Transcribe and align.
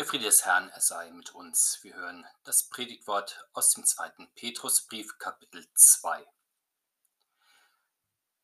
Der 0.00 0.06
Friede 0.06 0.24
des 0.24 0.46
Herrn, 0.46 0.70
er 0.70 0.80
sei 0.80 1.10
mit 1.10 1.34
uns. 1.34 1.80
Wir 1.82 1.94
hören 1.94 2.26
das 2.44 2.70
Predigtwort 2.70 3.46
aus 3.52 3.72
dem 3.72 3.84
zweiten 3.84 4.32
Petrusbrief, 4.34 5.18
Kapitel 5.18 5.68
2. 5.74 6.26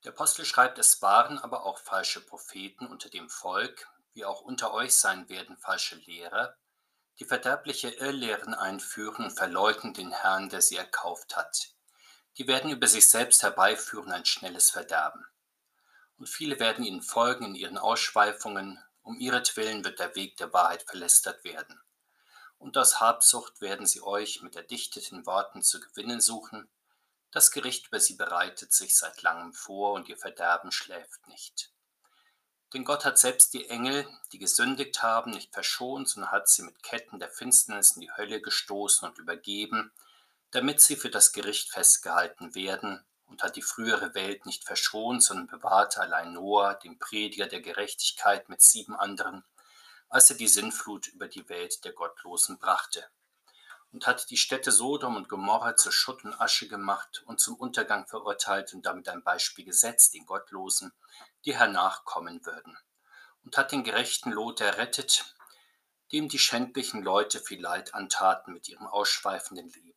Der 0.05 0.13
Apostel 0.13 0.45
schreibt, 0.45 0.79
es 0.79 1.01
waren 1.01 1.39
aber 1.39 1.65
auch 1.65 1.79
falsche 1.79 2.21
Propheten 2.21 2.87
unter 2.87 3.09
dem 3.09 3.31
Volk, 3.31 3.89
wie 4.13 4.27
auch 4.27 4.43
unter 4.43 4.75
euch 4.75 4.97
sein 4.97 5.31
werden 5.31 5.57
falsche 5.57 5.97
Lehrer, 5.97 6.59
die 7.21 7.25
verderbliche 7.25 7.89
Irrlehren 7.89 8.53
einführen 8.53 9.25
und 9.25 9.31
verleugnen 9.31 9.95
den 9.95 10.13
Herrn, 10.13 10.51
der 10.51 10.61
sie 10.61 10.77
erkauft 10.77 11.37
hat. 11.39 11.71
Die 12.37 12.47
werden 12.47 12.71
über 12.71 12.87
sich 12.87 13.09
selbst 13.09 13.43
herbeiführen 13.43 14.13
ein 14.13 14.27
schnelles 14.27 14.71
Verderben. 14.71 15.25
Und 16.19 16.29
viele 16.29 16.61
werden 16.61 16.85
ihnen 16.85 17.01
folgen 17.01 17.47
in 17.47 17.55
ihren 17.55 17.79
Ausschweifungen, 17.79 18.79
um 19.07 19.21
ihretwillen 19.21 19.85
wird 19.85 20.01
der 20.01 20.17
Weg 20.17 20.37
der 20.37 20.53
Wahrheit 20.53 20.83
verlästert 20.83 21.45
werden. 21.45 21.81
Und 22.59 22.77
aus 22.77 22.99
Habsucht 22.99 23.61
werden 23.61 23.87
sie 23.87 24.03
euch 24.03 24.43
mit 24.43 24.57
erdichteten 24.57 25.27
Worten 25.27 25.63
zu 25.63 25.79
gewinnen 25.79 26.21
suchen. 26.21 26.69
Das 27.31 27.53
Gericht 27.53 27.87
über 27.87 28.01
sie 28.01 28.15
bereitet 28.15 28.73
sich 28.73 28.97
seit 28.97 29.23
langem 29.23 29.53
vor 29.53 29.93
und 29.93 30.09
ihr 30.09 30.17
Verderben 30.17 30.73
schläft 30.73 31.29
nicht. 31.29 31.71
Denn 32.75 32.85
Gott 32.85 33.05
hat 33.05 33.17
selbst 33.17 33.55
die 33.55 33.69
Engel, 33.69 34.09
die 34.33 34.41
gesündigt 34.41 35.01
haben, 35.05 35.31
nicht 35.31 35.55
verschont, 35.55 36.09
sondern 36.09 36.33
hat 36.33 36.49
sie 36.49 36.63
mit 36.63 36.83
Ketten 36.83 37.21
der 37.21 37.31
Finsternis 37.31 37.93
in 37.93 38.01
die 38.01 38.11
Hölle 38.11 38.41
gestoßen 38.41 39.09
und 39.09 39.19
übergeben, 39.19 39.93
damit 40.51 40.81
sie 40.81 40.97
für 40.97 41.11
das 41.11 41.33
Gericht 41.33 41.71
festgehalten 41.71 42.57
werden 42.57 43.05
und 43.27 43.43
hat 43.43 43.57
die 43.57 43.63
frühere 43.63 44.15
Welt 44.15 44.47
nicht 44.47 44.65
verschont, 44.65 45.23
sondern 45.23 45.47
bewahrte 45.47 46.01
allein 46.01 46.33
Noah, 46.33 46.75
den 46.75 46.99
Prediger 46.99 47.47
der 47.47 47.61
Gerechtigkeit, 47.61 48.49
mit 48.49 48.63
sieben 48.63 48.97
anderen, 48.97 49.45
als 50.09 50.31
er 50.31 50.37
die 50.37 50.49
Sinnflut 50.49 51.09
über 51.09 51.29
die 51.29 51.49
Welt 51.49 51.85
der 51.85 51.93
Gottlosen 51.93 52.59
brachte. 52.59 53.09
Und 53.93 54.07
hat 54.07 54.31
die 54.31 54.37
Städte 54.37 54.73
Sodom 54.73 55.17
und 55.17 55.29
Gomorra 55.29 55.77
zu 55.77 55.91
Schutt 55.91 56.25
und 56.25 56.39
Asche 56.41 56.69
gemacht 56.69 57.23
und 57.27 57.41
zum 57.41 57.57
Untergang 57.57 58.07
verurteilt 58.07 58.75
und 58.75 58.85
damit 58.85 59.09
ein 59.09 59.23
Beispiel 59.23 59.65
gesetzt 59.65 60.15
den 60.15 60.27
Gottlosen, 60.27 60.93
die 61.45 61.57
hernach 61.57 62.05
kommen 62.05 62.45
würden. 62.45 62.77
Und 63.45 63.57
hat 63.57 63.73
den 63.73 63.85
gerechten 63.85 64.33
Lot 64.33 64.61
errettet, 64.61 65.37
dem 66.13 66.29
die 66.29 66.39
schändlichen 66.39 67.03
Leute 67.03 67.41
viel 67.41 67.61
Leid 67.61 67.95
antaten 67.95 68.53
mit 68.53 68.69
ihrem 68.69 68.87
ausschweifenden 68.87 69.69
Leben 69.69 69.96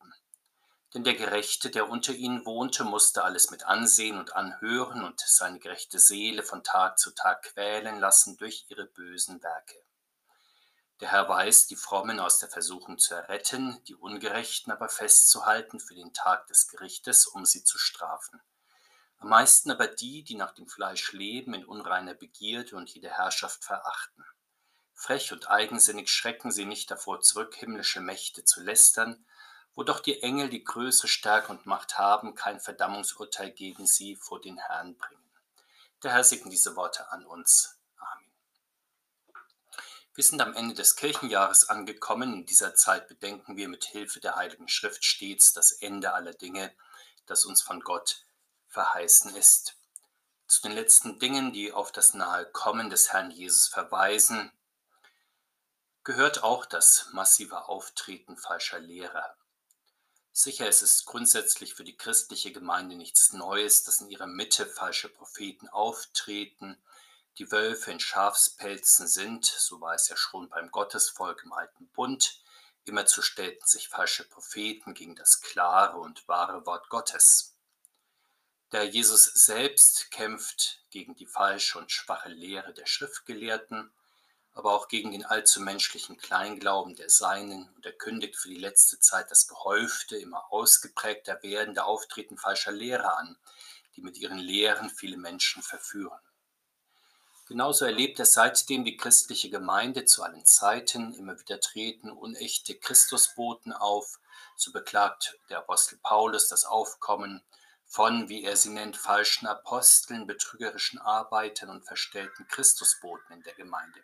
denn 0.94 1.04
der 1.04 1.14
Gerechte, 1.14 1.70
der 1.70 1.88
unter 1.88 2.12
ihnen 2.12 2.44
wohnte, 2.44 2.82
musste 2.82 3.22
alles 3.22 3.50
mit 3.50 3.64
ansehen 3.64 4.18
und 4.18 4.34
anhören 4.34 5.04
und 5.04 5.20
seine 5.20 5.60
gerechte 5.60 6.00
Seele 6.00 6.42
von 6.42 6.64
Tag 6.64 6.98
zu 6.98 7.12
Tag 7.12 7.42
quälen 7.42 8.00
lassen 8.00 8.36
durch 8.36 8.66
ihre 8.68 8.86
bösen 8.86 9.40
Werke. 9.42 9.76
Der 11.00 11.12
Herr 11.12 11.28
weiß, 11.28 11.66
die 11.68 11.76
Frommen 11.76 12.20
aus 12.20 12.40
der 12.40 12.50
Versuchung 12.50 12.98
zu 12.98 13.14
erretten, 13.14 13.82
die 13.84 13.94
Ungerechten 13.94 14.72
aber 14.72 14.88
festzuhalten 14.88 15.80
für 15.80 15.94
den 15.94 16.12
Tag 16.12 16.46
des 16.48 16.68
Gerichtes, 16.68 17.26
um 17.26 17.46
sie 17.46 17.64
zu 17.64 17.78
strafen. 17.78 18.42
Am 19.18 19.28
meisten 19.28 19.70
aber 19.70 19.86
die, 19.86 20.24
die 20.24 20.34
nach 20.34 20.52
dem 20.52 20.66
Fleisch 20.66 21.12
leben, 21.12 21.54
in 21.54 21.64
unreiner 21.64 22.14
Begierde 22.14 22.76
und 22.76 22.90
jede 22.90 23.10
Herrschaft 23.10 23.64
verachten. 23.64 24.24
Frech 24.92 25.32
und 25.32 25.48
eigensinnig 25.48 26.10
schrecken 26.10 26.50
sie 26.50 26.66
nicht 26.66 26.90
davor 26.90 27.20
zurück, 27.20 27.54
himmlische 27.54 28.00
Mächte 28.00 28.44
zu 28.44 28.60
lästern, 28.60 29.24
wo 29.80 29.84
doch 29.84 30.00
die 30.00 30.22
Engel, 30.22 30.50
die 30.50 30.62
größere 30.62 31.08
Stärke 31.08 31.50
und 31.50 31.64
Macht 31.64 31.96
haben, 31.96 32.34
kein 32.34 32.60
Verdammungsurteil 32.60 33.50
gegen 33.50 33.86
sie 33.86 34.14
vor 34.14 34.38
den 34.38 34.58
Herrn 34.58 34.94
bringen. 34.94 35.30
Der 36.02 36.12
Herr 36.12 36.22
segne 36.22 36.50
diese 36.50 36.76
Worte 36.76 37.10
an 37.10 37.24
uns. 37.24 37.78
Amen. 37.96 38.30
Wir 40.14 40.22
sind 40.22 40.42
am 40.42 40.52
Ende 40.52 40.74
des 40.74 40.96
Kirchenjahres 40.96 41.70
angekommen. 41.70 42.34
In 42.34 42.44
dieser 42.44 42.74
Zeit 42.74 43.08
bedenken 43.08 43.56
wir 43.56 43.70
mit 43.70 43.86
Hilfe 43.86 44.20
der 44.20 44.36
Heiligen 44.36 44.68
Schrift 44.68 45.02
stets 45.02 45.54
das 45.54 45.72
Ende 45.72 46.12
aller 46.12 46.34
Dinge, 46.34 46.74
das 47.24 47.46
uns 47.46 47.62
von 47.62 47.80
Gott 47.80 48.26
verheißen 48.68 49.34
ist. 49.34 49.76
Zu 50.46 50.60
den 50.60 50.72
letzten 50.72 51.18
Dingen, 51.18 51.54
die 51.54 51.72
auf 51.72 51.90
das 51.90 52.12
nahe 52.12 52.44
Kommen 52.44 52.90
des 52.90 53.14
Herrn 53.14 53.30
Jesus 53.30 53.68
verweisen, 53.68 54.52
gehört 56.04 56.42
auch 56.42 56.66
das 56.66 57.08
massive 57.14 57.66
Auftreten 57.66 58.36
falscher 58.36 58.78
Lehrer. 58.78 59.38
Sicher, 60.32 60.68
es 60.68 60.82
ist 60.82 61.06
grundsätzlich 61.06 61.74
für 61.74 61.84
die 61.84 61.96
christliche 61.96 62.52
Gemeinde 62.52 62.96
nichts 62.96 63.32
Neues, 63.32 63.82
dass 63.82 64.00
in 64.00 64.08
ihrer 64.08 64.28
Mitte 64.28 64.64
falsche 64.64 65.08
Propheten 65.08 65.68
auftreten, 65.68 66.80
die 67.38 67.50
Wölfe 67.50 67.90
in 67.90 68.00
Schafspelzen 68.00 69.08
sind, 69.08 69.44
so 69.44 69.80
war 69.80 69.94
es 69.94 70.08
ja 70.08 70.16
schon 70.16 70.48
beim 70.48 70.70
Gottesvolk 70.70 71.42
im 71.44 71.52
alten 71.52 71.88
Bund, 71.88 72.42
immerzu 72.84 73.22
stellten 73.22 73.66
sich 73.66 73.88
falsche 73.88 74.24
Propheten 74.28 74.94
gegen 74.94 75.16
das 75.16 75.40
klare 75.40 75.98
und 75.98 76.26
wahre 76.28 76.64
Wort 76.66 76.88
Gottes. 76.88 77.56
Der 78.72 78.84
Jesus 78.84 79.24
selbst 79.24 80.10
kämpft 80.12 80.84
gegen 80.90 81.16
die 81.16 81.26
falsche 81.26 81.78
und 81.78 81.90
schwache 81.90 82.28
Lehre 82.28 82.72
der 82.72 82.86
Schriftgelehrten, 82.86 83.92
aber 84.54 84.74
auch 84.74 84.88
gegen 84.88 85.12
den 85.12 85.24
allzu 85.24 85.60
menschlichen 85.60 86.16
Kleinglauben 86.16 86.96
der 86.96 87.08
Seinen 87.08 87.68
und 87.76 87.86
er 87.86 87.92
kündigt 87.92 88.36
für 88.36 88.48
die 88.48 88.58
letzte 88.58 88.98
Zeit 88.98 89.30
das 89.30 89.46
gehäufte, 89.48 90.16
immer 90.16 90.52
ausgeprägter 90.52 91.42
werdende 91.42 91.84
Auftreten 91.84 92.36
falscher 92.36 92.72
Lehrer 92.72 93.18
an, 93.18 93.36
die 93.96 94.02
mit 94.02 94.18
ihren 94.18 94.38
Lehren 94.38 94.90
viele 94.90 95.16
Menschen 95.16 95.62
verführen. 95.62 96.18
Genauso 97.46 97.84
erlebt 97.84 98.20
er 98.20 98.26
seitdem 98.26 98.84
die 98.84 98.96
christliche 98.96 99.50
Gemeinde 99.50 100.04
zu 100.04 100.22
allen 100.22 100.46
Zeiten, 100.46 101.12
immer 101.14 101.40
wieder 101.40 101.58
treten 101.58 102.10
unechte 102.10 102.76
Christusboten 102.76 103.72
auf, 103.72 104.20
so 104.56 104.70
beklagt 104.70 105.36
der 105.48 105.58
Apostel 105.58 105.98
Paulus 106.00 106.48
das 106.48 106.64
Aufkommen 106.64 107.42
von, 107.86 108.28
wie 108.28 108.44
er 108.44 108.56
sie 108.56 108.68
nennt, 108.68 108.96
falschen 108.96 109.48
Aposteln, 109.48 110.28
betrügerischen 110.28 111.00
Arbeitern 111.00 111.70
und 111.70 111.84
verstellten 111.84 112.46
Christusboten 112.46 113.32
in 113.32 113.42
der 113.42 113.54
Gemeinde. 113.54 114.00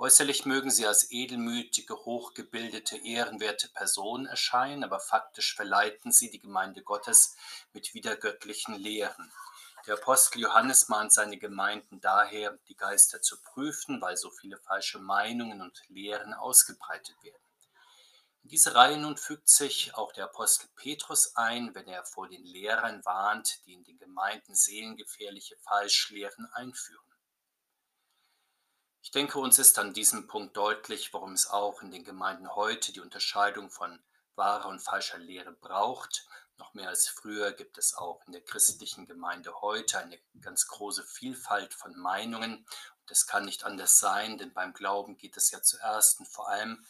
Äußerlich 0.00 0.46
mögen 0.46 0.70
sie 0.70 0.86
als 0.86 1.10
edelmütige, 1.10 1.94
hochgebildete, 1.94 2.96
ehrenwerte 2.96 3.68
Personen 3.68 4.24
erscheinen, 4.24 4.82
aber 4.82 4.98
faktisch 4.98 5.54
verleiten 5.54 6.10
sie 6.10 6.30
die 6.30 6.40
Gemeinde 6.40 6.82
Gottes 6.82 7.36
mit 7.74 7.92
wiedergöttlichen 7.92 8.76
Lehren. 8.76 9.30
Der 9.86 9.96
Apostel 9.96 10.40
Johannes 10.40 10.88
mahnt 10.88 11.12
seine 11.12 11.36
Gemeinden 11.36 12.00
daher, 12.00 12.58
die 12.68 12.76
Geister 12.76 13.20
zu 13.20 13.42
prüfen, 13.42 14.00
weil 14.00 14.16
so 14.16 14.30
viele 14.30 14.56
falsche 14.56 14.98
Meinungen 14.98 15.60
und 15.60 15.82
Lehren 15.88 16.32
ausgebreitet 16.32 17.22
werden. 17.22 17.44
In 18.42 18.48
diese 18.48 18.74
Reihe 18.74 18.96
nun 18.96 19.18
fügt 19.18 19.50
sich 19.50 19.94
auch 19.96 20.12
der 20.12 20.24
Apostel 20.24 20.70
Petrus 20.76 21.36
ein, 21.36 21.74
wenn 21.74 21.88
er 21.88 22.06
vor 22.06 22.26
den 22.26 22.42
Lehrern 22.42 23.04
warnt, 23.04 23.60
die 23.66 23.74
in 23.74 23.84
den 23.84 23.98
Gemeinden 23.98 24.54
seelengefährliche 24.54 25.58
Falschlehren 25.58 26.46
einführen. 26.54 27.09
Ich 29.02 29.10
denke, 29.10 29.38
uns 29.38 29.58
ist 29.58 29.78
an 29.78 29.94
diesem 29.94 30.26
Punkt 30.26 30.56
deutlich, 30.56 31.12
warum 31.14 31.32
es 31.32 31.48
auch 31.48 31.80
in 31.80 31.90
den 31.90 32.04
Gemeinden 32.04 32.54
heute 32.54 32.92
die 32.92 33.00
Unterscheidung 33.00 33.70
von 33.70 33.98
wahrer 34.34 34.68
und 34.68 34.80
falscher 34.80 35.18
Lehre 35.18 35.52
braucht. 35.52 36.26
Noch 36.58 36.74
mehr 36.74 36.88
als 36.90 37.08
früher 37.08 37.52
gibt 37.52 37.78
es 37.78 37.94
auch 37.94 38.22
in 38.26 38.32
der 38.32 38.44
christlichen 38.44 39.06
Gemeinde 39.06 39.62
heute 39.62 39.98
eine 39.98 40.18
ganz 40.42 40.66
große 40.68 41.02
Vielfalt 41.02 41.72
von 41.72 41.98
Meinungen. 41.98 42.66
Das 43.06 43.26
kann 43.26 43.46
nicht 43.46 43.64
anders 43.64 43.98
sein, 43.98 44.36
denn 44.36 44.52
beim 44.52 44.74
Glauben 44.74 45.16
geht 45.16 45.36
es 45.38 45.50
ja 45.50 45.62
zuerst 45.62 46.20
und 46.20 46.26
vor 46.26 46.48
allem 46.48 46.84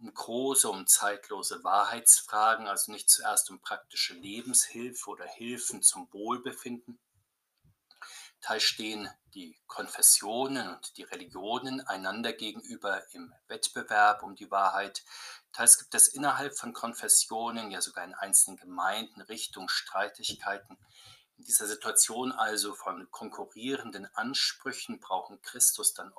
um 0.00 0.12
große, 0.12 0.68
um 0.68 0.88
zeitlose 0.88 1.62
Wahrheitsfragen, 1.62 2.66
also 2.66 2.90
nicht 2.90 3.08
zuerst 3.08 3.48
um 3.50 3.60
praktische 3.60 4.14
Lebenshilfe 4.14 5.08
oder 5.08 5.24
Hilfen 5.24 5.82
zum 5.82 6.12
Wohlbefinden, 6.12 6.98
Teil 8.44 8.60
stehen 8.60 9.08
die 9.32 9.56
Konfessionen 9.66 10.68
und 10.68 10.98
die 10.98 11.02
Religionen 11.04 11.80
einander 11.80 12.34
gegenüber 12.34 13.02
im 13.14 13.32
Wettbewerb 13.48 14.22
um 14.22 14.36
die 14.36 14.50
Wahrheit. 14.50 15.02
Teils 15.54 15.78
gibt 15.78 15.94
es 15.94 16.08
innerhalb 16.08 16.54
von 16.58 16.74
Konfessionen, 16.74 17.70
ja 17.70 17.80
sogar 17.80 18.04
in 18.04 18.12
einzelnen 18.12 18.58
Gemeinden, 18.58 19.22
Richtungsstreitigkeiten. 19.22 20.76
In 21.38 21.44
dieser 21.44 21.66
Situation 21.66 22.32
also 22.32 22.74
von 22.74 23.10
konkurrierenden 23.10 24.14
Ansprüchen 24.14 25.00
brauchen 25.00 25.40
Christus 25.40 25.94
dann 25.94 26.12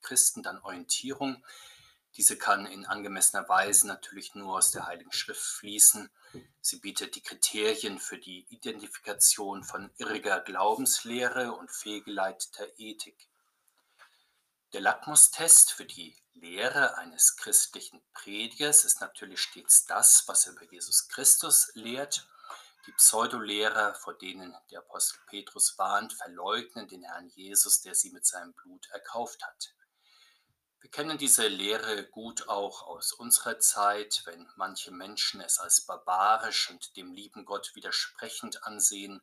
Christen 0.00 0.42
dann 0.42 0.62
Orientierung. 0.62 1.44
Diese 2.16 2.36
kann 2.36 2.66
in 2.66 2.86
angemessener 2.86 3.48
Weise 3.48 3.86
natürlich 3.86 4.34
nur 4.34 4.56
aus 4.56 4.72
der 4.72 4.86
Heiligen 4.86 5.12
Schrift 5.12 5.42
fließen. 5.42 6.10
Sie 6.60 6.80
bietet 6.80 7.14
die 7.14 7.22
Kriterien 7.22 7.98
für 7.98 8.18
die 8.18 8.46
Identifikation 8.50 9.62
von 9.62 9.90
irriger 9.96 10.40
Glaubenslehre 10.40 11.52
und 11.52 11.70
fehlgeleiteter 11.70 12.66
Ethik. 12.78 13.28
Der 14.72 14.80
Lackmustest 14.80 15.72
für 15.72 15.84
die 15.84 16.16
Lehre 16.34 16.96
eines 16.96 17.36
christlichen 17.36 18.00
Predigers 18.12 18.84
ist 18.84 19.00
natürlich 19.00 19.40
stets 19.40 19.84
das, 19.86 20.24
was 20.26 20.46
er 20.46 20.52
über 20.52 20.64
Jesus 20.64 21.08
Christus 21.08 21.70
lehrt. 21.74 22.28
Die 22.86 22.92
Pseudolehrer, 22.92 23.94
vor 23.94 24.14
denen 24.14 24.56
der 24.70 24.78
Apostel 24.80 25.18
Petrus 25.26 25.76
warnt, 25.76 26.12
verleugnen 26.12 26.88
den 26.88 27.02
Herrn 27.02 27.28
Jesus, 27.28 27.80
der 27.82 27.94
sie 27.94 28.10
mit 28.10 28.26
seinem 28.26 28.52
Blut 28.54 28.88
erkauft 28.90 29.44
hat. 29.44 29.74
Wir 30.80 30.90
kennen 30.90 31.18
diese 31.18 31.46
Lehre 31.46 32.06
gut 32.06 32.48
auch 32.48 32.82
aus 32.84 33.12
unserer 33.12 33.58
Zeit, 33.58 34.22
wenn 34.24 34.48
manche 34.56 34.90
Menschen 34.90 35.42
es 35.42 35.58
als 35.58 35.82
barbarisch 35.82 36.70
und 36.70 36.96
dem 36.96 37.12
lieben 37.12 37.44
Gott 37.44 37.74
widersprechend 37.74 38.64
ansehen, 38.64 39.20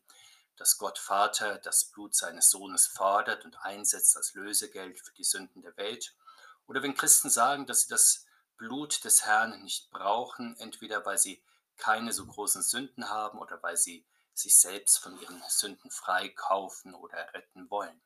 dass 0.56 0.78
Gott 0.78 1.00
Vater 1.00 1.58
das 1.58 1.86
Blut 1.86 2.16
seines 2.16 2.52
Sohnes 2.52 2.86
fordert 2.86 3.44
und 3.44 3.58
einsetzt 3.64 4.16
als 4.18 4.36
Lösegeld 4.36 5.00
für 5.00 5.14
die 5.14 5.24
Sünden 5.24 5.64
der 5.64 5.76
Welt. 5.78 6.16
Oder 6.68 6.84
wenn 6.84 6.96
Christen 6.96 7.32
sagen, 7.32 7.66
dass 7.66 7.82
sie 7.82 7.90
das 7.90 8.26
Blut 8.58 9.04
des 9.04 9.26
Herrn 9.26 9.64
nicht 9.64 9.90
brauchen, 9.90 10.56
entweder 10.58 11.06
weil 11.08 11.18
sie 11.18 11.44
keine 11.78 12.14
so 12.14 12.28
großen 12.28 12.62
Sünden 12.62 13.10
haben 13.10 13.40
oder 13.40 13.62
weil 13.64 13.78
sie 13.78 14.06
sich 14.34 14.60
selbst 14.60 15.00
von 15.00 15.20
ihren 15.20 15.42
Sünden 15.48 15.90
freikaufen 15.90 16.94
oder 16.94 17.34
retten 17.34 17.70
wollen. 17.72 18.00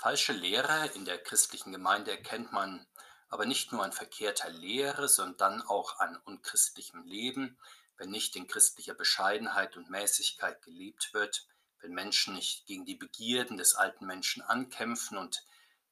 Falsche 0.00 0.32
Lehre 0.32 0.86
in 0.94 1.04
der 1.04 1.18
christlichen 1.18 1.72
Gemeinde 1.72 2.12
erkennt 2.12 2.52
man 2.52 2.86
aber 3.30 3.46
nicht 3.46 3.72
nur 3.72 3.82
an 3.82 3.90
verkehrter 3.90 4.48
Lehre, 4.48 5.08
sondern 5.08 5.60
auch 5.60 5.98
an 5.98 6.16
unchristlichem 6.24 7.02
Leben, 7.02 7.58
wenn 7.96 8.10
nicht 8.10 8.36
in 8.36 8.46
christlicher 8.46 8.94
Bescheidenheit 8.94 9.76
und 9.76 9.90
Mäßigkeit 9.90 10.62
gelebt 10.62 11.12
wird, 11.14 11.48
wenn 11.80 11.94
Menschen 11.94 12.34
nicht 12.34 12.64
gegen 12.66 12.84
die 12.86 12.94
Begierden 12.94 13.58
des 13.58 13.74
alten 13.74 14.06
Menschen 14.06 14.40
ankämpfen 14.40 15.18
und 15.18 15.44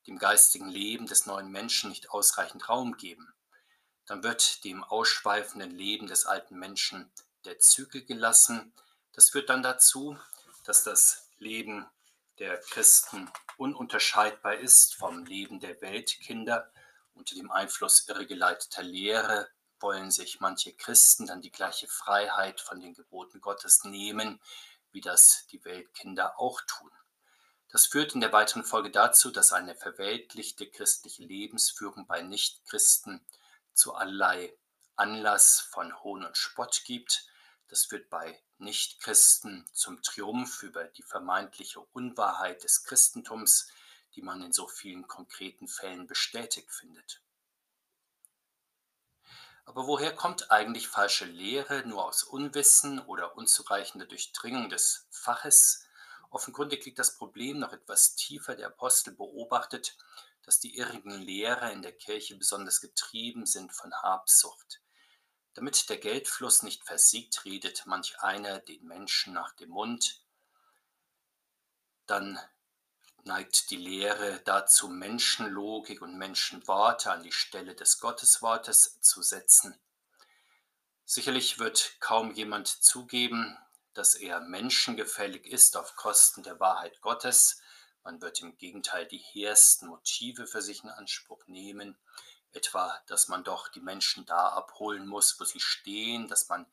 dem 0.06 0.20
geistigen 0.20 0.68
Leben 0.68 1.06
des 1.06 1.26
neuen 1.26 1.50
Menschen 1.50 1.90
nicht 1.90 2.10
ausreichend 2.10 2.68
Raum 2.68 2.96
geben, 2.96 3.34
dann 4.06 4.22
wird 4.22 4.62
dem 4.62 4.84
ausschweifenden 4.84 5.72
Leben 5.72 6.06
des 6.06 6.26
alten 6.26 6.56
Menschen 6.60 7.10
der 7.44 7.58
Zügel 7.58 8.04
gelassen. 8.04 8.72
Das 9.14 9.30
führt 9.30 9.48
dann 9.48 9.64
dazu, 9.64 10.16
dass 10.62 10.84
das 10.84 11.28
Leben 11.38 11.88
der 12.38 12.58
Christen 12.58 13.30
ununterscheidbar 13.56 14.56
ist 14.56 14.94
vom 14.94 15.24
Leben 15.24 15.60
der 15.60 15.80
Weltkinder. 15.80 16.70
Unter 17.14 17.34
dem 17.34 17.50
Einfluss 17.50 18.06
irregeleiteter 18.08 18.82
Lehre 18.82 19.48
wollen 19.80 20.10
sich 20.10 20.40
manche 20.40 20.74
Christen 20.74 21.26
dann 21.26 21.40
die 21.40 21.50
gleiche 21.50 21.88
Freiheit 21.88 22.60
von 22.60 22.80
den 22.80 22.94
Geboten 22.94 23.40
Gottes 23.40 23.84
nehmen, 23.84 24.40
wie 24.92 25.00
das 25.00 25.46
die 25.50 25.64
Weltkinder 25.64 26.38
auch 26.38 26.60
tun. 26.66 26.90
Das 27.68 27.86
führt 27.86 28.14
in 28.14 28.20
der 28.20 28.32
weiteren 28.32 28.64
Folge 28.64 28.90
dazu, 28.90 29.30
dass 29.30 29.52
eine 29.52 29.74
verweltlichte 29.74 30.70
christliche 30.70 31.24
Lebensführung 31.24 32.06
bei 32.06 32.22
Nichtchristen 32.22 33.26
zu 33.72 33.94
allerlei 33.94 34.56
Anlass 34.94 35.60
von 35.60 36.02
Hohn 36.02 36.24
und 36.24 36.36
Spott 36.36 36.82
gibt. 36.84 37.26
Das 37.68 37.84
führt 37.84 38.08
bei 38.08 38.42
Nichtchristen 38.58 39.66
zum 39.72 40.02
Triumph 40.02 40.62
über 40.62 40.84
die 40.84 41.02
vermeintliche 41.02 41.80
Unwahrheit 41.80 42.64
des 42.64 42.84
Christentums, 42.84 43.68
die 44.14 44.22
man 44.22 44.42
in 44.42 44.52
so 44.52 44.66
vielen 44.66 45.06
konkreten 45.06 45.68
Fällen 45.68 46.06
bestätigt 46.06 46.70
findet. 46.70 47.20
Aber 49.66 49.86
woher 49.86 50.14
kommt 50.14 50.50
eigentlich 50.50 50.88
falsche 50.88 51.24
Lehre 51.24 51.86
nur 51.86 52.04
aus 52.04 52.22
Unwissen 52.22 53.00
oder 53.00 53.36
unzureichender 53.36 54.06
Durchdringung 54.06 54.68
des 54.70 55.06
Faches? 55.10 55.84
Offenkundig 56.30 56.84
liegt 56.84 56.98
das 56.98 57.16
Problem 57.16 57.58
noch 57.58 57.72
etwas 57.72 58.14
tiefer. 58.14 58.54
Der 58.54 58.68
Apostel 58.68 59.14
beobachtet, 59.14 59.96
dass 60.42 60.60
die 60.60 60.76
irrigen 60.76 61.10
Lehrer 61.10 61.72
in 61.72 61.82
der 61.82 61.92
Kirche 61.92 62.36
besonders 62.36 62.80
getrieben 62.80 63.44
sind 63.44 63.72
von 63.72 63.92
Habsucht. 64.02 64.80
Damit 65.56 65.88
der 65.88 65.96
Geldfluss 65.96 66.62
nicht 66.62 66.84
versiegt, 66.84 67.46
redet 67.46 67.86
manch 67.86 68.20
einer 68.20 68.58
den 68.58 68.86
Menschen 68.86 69.32
nach 69.32 69.52
dem 69.52 69.70
Mund. 69.70 70.20
Dann 72.04 72.38
neigt 73.24 73.70
die 73.70 73.78
Lehre 73.78 74.42
dazu, 74.44 74.88
Menschenlogik 74.88 76.02
und 76.02 76.18
Menschenworte 76.18 77.10
an 77.10 77.22
die 77.22 77.32
Stelle 77.32 77.74
des 77.74 78.00
Gotteswortes 78.00 79.00
zu 79.00 79.22
setzen. 79.22 79.80
Sicherlich 81.06 81.58
wird 81.58 81.96
kaum 82.00 82.34
jemand 82.34 82.68
zugeben, 82.68 83.56
dass 83.94 84.14
er 84.14 84.40
menschengefällig 84.40 85.46
ist 85.46 85.78
auf 85.78 85.96
Kosten 85.96 86.42
der 86.42 86.60
Wahrheit 86.60 87.00
Gottes. 87.00 87.62
Man 88.04 88.20
wird 88.20 88.42
im 88.42 88.58
Gegenteil 88.58 89.06
die 89.06 89.24
hehrsten 89.32 89.88
Motive 89.88 90.46
für 90.46 90.60
sich 90.60 90.84
in 90.84 90.90
Anspruch 90.90 91.46
nehmen, 91.46 91.96
etwa, 92.56 92.98
dass 93.06 93.28
man 93.28 93.44
doch 93.44 93.68
die 93.68 93.80
Menschen 93.80 94.24
da 94.26 94.48
abholen 94.48 95.06
muss, 95.06 95.38
wo 95.38 95.44
sie 95.44 95.60
stehen, 95.60 96.26
dass 96.28 96.48
man 96.48 96.66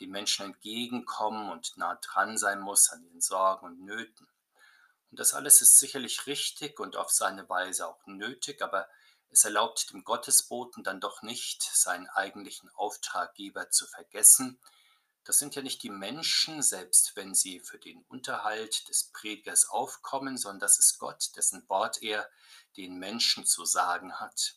den 0.00 0.10
Menschen 0.10 0.46
entgegenkommen 0.46 1.50
und 1.50 1.76
nah 1.76 1.96
dran 1.96 2.38
sein 2.38 2.60
muss 2.60 2.90
an 2.90 3.04
ihren 3.04 3.20
Sorgen 3.20 3.66
und 3.66 3.84
Nöten. 3.84 4.28
Und 5.10 5.20
das 5.20 5.34
alles 5.34 5.60
ist 5.60 5.78
sicherlich 5.78 6.26
richtig 6.26 6.80
und 6.80 6.96
auf 6.96 7.10
seine 7.10 7.48
Weise 7.48 7.86
auch 7.86 8.04
nötig, 8.06 8.62
aber 8.62 8.88
es 9.30 9.44
erlaubt 9.44 9.92
dem 9.92 10.04
Gottesboten 10.04 10.82
dann 10.82 11.00
doch 11.00 11.22
nicht, 11.22 11.62
seinen 11.62 12.08
eigentlichen 12.08 12.70
Auftraggeber 12.70 13.70
zu 13.70 13.86
vergessen. 13.86 14.60
Das 15.24 15.38
sind 15.38 15.54
ja 15.54 15.62
nicht 15.62 15.82
die 15.82 15.90
Menschen, 15.90 16.62
selbst 16.62 17.16
wenn 17.16 17.34
sie 17.34 17.60
für 17.60 17.78
den 17.78 18.02
Unterhalt 18.08 18.88
des 18.88 19.10
Predigers 19.12 19.68
aufkommen, 19.68 20.36
sondern 20.36 20.60
das 20.60 20.78
ist 20.78 20.98
Gott, 20.98 21.30
dessen 21.36 21.68
Wort 21.68 22.02
er 22.02 22.28
den 22.76 22.98
Menschen 22.98 23.46
zu 23.46 23.64
sagen 23.64 24.20
hat. 24.20 24.56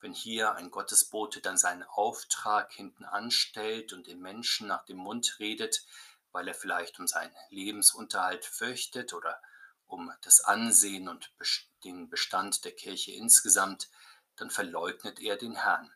Wenn 0.00 0.12
hier 0.14 0.54
ein 0.54 0.70
Gottesbote 0.70 1.40
dann 1.40 1.58
seinen 1.58 1.82
Auftrag 1.82 2.72
hinten 2.72 3.04
anstellt 3.04 3.92
und 3.92 4.06
den 4.06 4.20
Menschen 4.20 4.66
nach 4.66 4.84
dem 4.86 4.96
Mund 4.96 5.36
redet, 5.38 5.84
weil 6.32 6.48
er 6.48 6.54
vielleicht 6.54 6.98
um 6.98 7.06
seinen 7.06 7.34
Lebensunterhalt 7.50 8.44
fürchtet 8.44 9.12
oder 9.12 9.40
um 9.86 10.12
das 10.22 10.40
Ansehen 10.40 11.08
und 11.08 11.32
den 11.84 12.08
Bestand 12.08 12.64
der 12.64 12.72
Kirche 12.72 13.12
insgesamt, 13.12 13.90
dann 14.36 14.50
verleugnet 14.50 15.20
er 15.20 15.36
den 15.36 15.56
Herrn. 15.56 15.92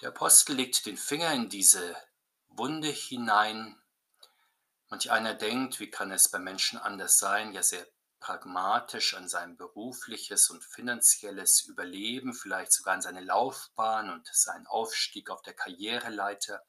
Der 0.00 0.08
Apostel 0.08 0.56
legt 0.56 0.84
den 0.86 0.96
Finger 0.96 1.32
in 1.32 1.48
diese 1.48 1.96
Wunde 2.48 2.88
hinein. 2.88 3.80
Manch 4.88 5.10
einer 5.10 5.34
denkt, 5.34 5.78
wie 5.78 5.90
kann 5.90 6.10
es 6.10 6.28
bei 6.28 6.38
Menschen 6.38 6.78
anders 6.78 7.18
sein, 7.18 7.52
ja 7.52 7.62
sehr 7.62 7.86
pragmatisch 8.22 9.14
an 9.14 9.28
sein 9.28 9.56
berufliches 9.56 10.48
und 10.48 10.64
finanzielles 10.64 11.62
Überleben, 11.62 12.32
vielleicht 12.32 12.72
sogar 12.72 12.94
an 12.94 13.02
seine 13.02 13.20
Laufbahn 13.20 14.10
und 14.10 14.28
seinen 14.32 14.68
Aufstieg 14.68 15.28
auf 15.28 15.42
der 15.42 15.54
Karriereleiter, 15.54 16.62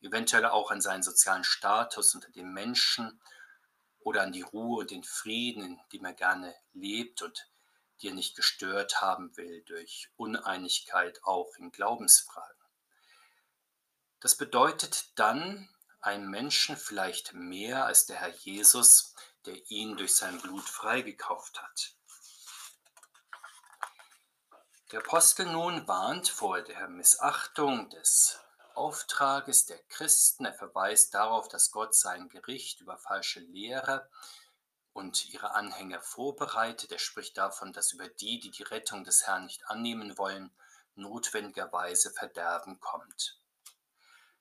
eventuell 0.00 0.46
auch 0.46 0.72
an 0.72 0.80
seinen 0.80 1.04
sozialen 1.04 1.44
Status 1.44 2.16
unter 2.16 2.30
den 2.32 2.52
Menschen 2.52 3.20
oder 4.00 4.22
an 4.22 4.32
die 4.32 4.42
Ruhe 4.42 4.80
und 4.80 4.90
den 4.90 5.04
Frieden, 5.04 5.62
in 5.62 5.80
dem 5.92 6.04
er 6.04 6.14
gerne 6.14 6.52
lebt 6.72 7.22
und 7.22 7.48
die 8.00 8.08
er 8.08 8.14
nicht 8.14 8.34
gestört 8.36 9.00
haben 9.00 9.36
will 9.36 9.62
durch 9.66 10.10
Uneinigkeit 10.16 11.20
auch 11.22 11.54
in 11.58 11.70
Glaubensfragen. 11.70 12.56
Das 14.20 14.36
bedeutet 14.36 15.12
dann, 15.14 15.68
einem 16.00 16.28
Menschen 16.28 16.76
vielleicht 16.76 17.34
mehr 17.34 17.86
als 17.86 18.06
der 18.06 18.16
Herr 18.16 18.34
Jesus, 18.34 19.14
der 19.48 19.70
ihn 19.70 19.96
durch 19.96 20.14
sein 20.14 20.38
Blut 20.42 20.68
freigekauft 20.68 21.62
hat. 21.62 21.94
Der 24.92 25.00
Apostel 25.00 25.46
nun 25.46 25.88
warnt 25.88 26.28
vor 26.28 26.60
der 26.60 26.88
Missachtung 26.88 27.88
des 27.88 28.38
Auftrages 28.74 29.64
der 29.64 29.82
Christen. 29.84 30.44
Er 30.44 30.52
verweist 30.52 31.14
darauf, 31.14 31.48
dass 31.48 31.70
Gott 31.70 31.94
sein 31.94 32.28
Gericht 32.28 32.82
über 32.82 32.98
falsche 32.98 33.40
Lehre 33.40 34.10
und 34.92 35.26
ihre 35.30 35.52
Anhänger 35.52 36.02
vorbereitet. 36.02 36.92
Er 36.92 36.98
spricht 36.98 37.38
davon, 37.38 37.72
dass 37.72 37.94
über 37.94 38.08
die, 38.08 38.40
die 38.40 38.50
die 38.50 38.64
Rettung 38.64 39.04
des 39.04 39.26
Herrn 39.26 39.46
nicht 39.46 39.66
annehmen 39.68 40.18
wollen, 40.18 40.54
notwendigerweise 40.94 42.10
Verderben 42.10 42.80
kommt. 42.80 43.40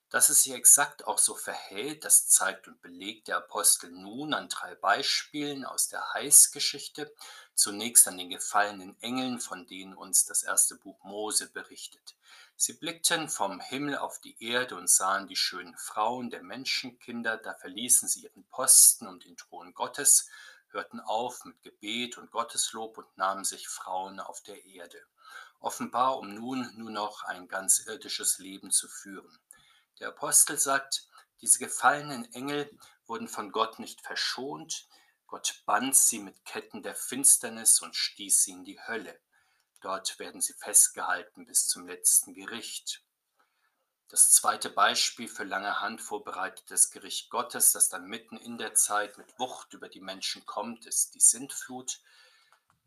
Dass 0.10 0.30
es 0.30 0.44
sich 0.44 0.54
exakt 0.54 1.06
auch 1.06 1.18
so 1.18 1.36
verhält, 1.36 2.06
das 2.06 2.30
zeigt 2.30 2.70
und 2.70 2.82
belegt 2.82 3.28
der 3.28 3.38
Apostel 3.38 3.92
nun 3.92 4.34
an 4.34 4.48
drei 4.48 4.74
Beispielen 4.76 5.66
aus 5.66 5.90
der 5.90 6.14
Heißgeschichte. 6.14 7.14
Zunächst 7.56 8.08
an 8.08 8.18
den 8.18 8.30
gefallenen 8.30 8.96
Engeln, 9.02 9.42
von 9.42 9.68
denen 9.68 9.94
uns 9.94 10.26
das 10.26 10.44
erste 10.44 10.76
Buch 10.76 11.04
Mose 11.04 11.50
berichtet. 11.50 12.16
Sie 12.56 12.74
blickten 12.74 13.28
vom 13.28 13.60
Himmel 13.60 13.98
auf 13.98 14.22
die 14.22 14.42
Erde 14.44 14.78
und 14.78 14.90
sahen 14.90 15.28
die 15.28 15.36
schönen 15.36 15.76
Frauen 15.78 16.30
der 16.30 16.42
Menschenkinder, 16.42 17.38
da 17.38 17.54
verließen 17.54 18.08
sie 18.08 18.22
ihren 18.22 18.46
Posten 18.46 19.08
und 19.08 19.26
den 19.26 19.36
Thron 19.36 19.74
Gottes, 19.74 20.30
hörten 20.70 21.00
auf 21.00 21.44
mit 21.44 21.62
Gebet 21.64 22.18
und 22.18 22.32
Gotteslob 22.32 22.98
und 22.98 23.18
nahmen 23.18 23.44
sich 23.44 23.68
Frauen 23.68 24.20
auf 24.20 24.42
der 24.42 24.64
Erde. 24.66 25.02
Offenbar, 25.60 26.18
um 26.18 26.34
nun 26.34 26.72
nur 26.78 26.92
noch 26.92 27.24
ein 27.24 27.48
ganz 27.48 27.86
irdisches 27.86 28.38
Leben 28.38 28.72
zu 28.72 28.88
führen. 28.88 29.38
Der 30.00 30.10
Apostel 30.10 30.58
sagt, 30.58 31.08
diese 31.42 31.60
gefallenen 31.60 32.32
Engel 32.34 32.70
wurden 33.06 33.28
von 33.28 33.52
Gott 33.52 33.80
nicht 33.80 34.02
verschont. 34.02 34.88
Gott 35.28 35.64
band 35.66 35.96
sie 35.96 36.20
mit 36.20 36.46
Ketten 36.46 36.84
der 36.84 36.96
Finsternis 36.96 37.82
und 37.82 37.96
stieß 37.96 38.44
sie 38.44 38.52
in 38.52 38.64
die 38.64 38.80
Hölle. 38.80 39.20
Dort 39.82 40.20
werden 40.20 40.42
sie 40.42 40.54
festgehalten 40.54 41.46
bis 41.46 41.68
zum 41.68 41.88
letzten 41.88 42.34
Gericht. 42.34 43.04
Das 44.10 44.32
zweite 44.32 44.70
Beispiel 44.70 45.28
für 45.28 45.44
lange 45.44 45.82
Hand 45.82 46.02
vorbereitetes 46.02 46.92
Gericht 46.92 47.30
Gottes, 47.30 47.74
das 47.74 47.90
dann 47.90 48.06
mitten 48.06 48.38
in 48.38 48.58
der 48.58 48.74
Zeit 48.74 49.18
mit 49.18 49.38
Wucht 49.38 49.74
über 49.74 49.90
die 49.90 50.00
Menschen 50.00 50.46
kommt, 50.46 50.86
ist 50.86 51.14
die 51.14 51.20
Sintflut. 51.20 52.00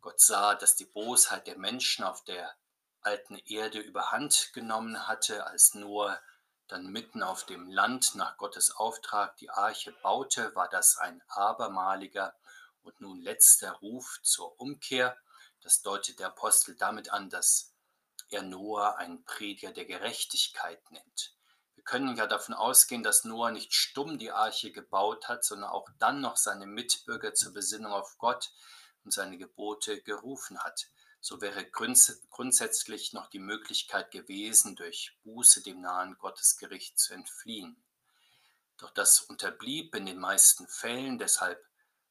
Gott 0.01 0.19
sah, 0.19 0.55
dass 0.55 0.77
die 0.77 0.87
Bosheit 0.87 1.47
der 1.47 1.59
Menschen 1.59 2.05
auf 2.05 2.25
der 2.25 2.57
alten 3.03 3.37
Erde 3.37 3.81
überhand 3.81 4.51
genommen 4.55 5.07
hatte, 5.07 5.47
als 5.47 5.75
Noah 5.75 6.19
dann 6.71 6.87
mitten 6.87 7.23
auf 7.23 7.45
dem 7.45 7.69
Land 7.69 8.15
nach 8.15 8.37
Gottes 8.37 8.71
Auftrag 8.71 9.37
die 9.39 9.51
Arche 9.51 9.93
baute, 10.03 10.55
war 10.55 10.69
das 10.69 10.97
ein 10.99 11.21
abermaliger 11.29 12.35
und 12.83 13.01
nun 13.01 13.21
letzter 13.21 13.73
Ruf 13.73 14.21
zur 14.23 14.61
Umkehr. 14.61 15.17
Das 15.63 15.83
deutet 15.83 16.21
der 16.21 16.29
Apostel 16.29 16.77
damit 16.77 17.13
an, 17.13 17.29
dass 17.29 17.75
er 18.29 18.43
Noah 18.43 18.97
einen 18.97 19.25
Prediger 19.25 19.73
der 19.73 19.85
Gerechtigkeit 19.85 20.81
nennt. 20.91 21.35
Wir 21.75 21.85
können 21.85 22.17
ja 22.17 22.27
davon 22.27 22.55
ausgehen, 22.55 23.03
dass 23.03 23.25
Noah 23.25 23.51
nicht 23.51 23.75
stumm 23.75 24.19
die 24.19 24.31
Arche 24.31 24.71
gebaut 24.71 25.29
hat, 25.29 25.45
sondern 25.45 25.71
auch 25.71 25.89
dann 25.99 26.21
noch 26.21 26.37
seine 26.37 26.67
Mitbürger 26.67 27.35
zur 27.35 27.53
Besinnung 27.53 27.93
auf 27.93 28.17
Gott 28.19 28.53
und 29.03 29.13
seine 29.13 29.39
Gebote 29.39 30.01
gerufen 30.03 30.59
hat. 30.61 30.89
So 31.21 31.41
wäre 31.41 31.65
grundsätzlich 31.71 33.13
noch 33.13 33.29
die 33.29 33.39
Möglichkeit 33.39 34.11
gewesen, 34.11 34.75
durch 34.75 35.19
Buße 35.23 35.63
dem 35.63 35.83
nahen 35.83 36.17
Gottesgericht 36.19 36.99
zu 36.99 37.13
entfliehen. 37.13 37.83
Doch 38.79 38.91
das 38.91 39.21
unterblieb 39.21 39.95
in 39.95 40.07
den 40.07 40.19
meisten 40.19 40.67
Fällen, 40.67 41.19
deshalb 41.19 41.63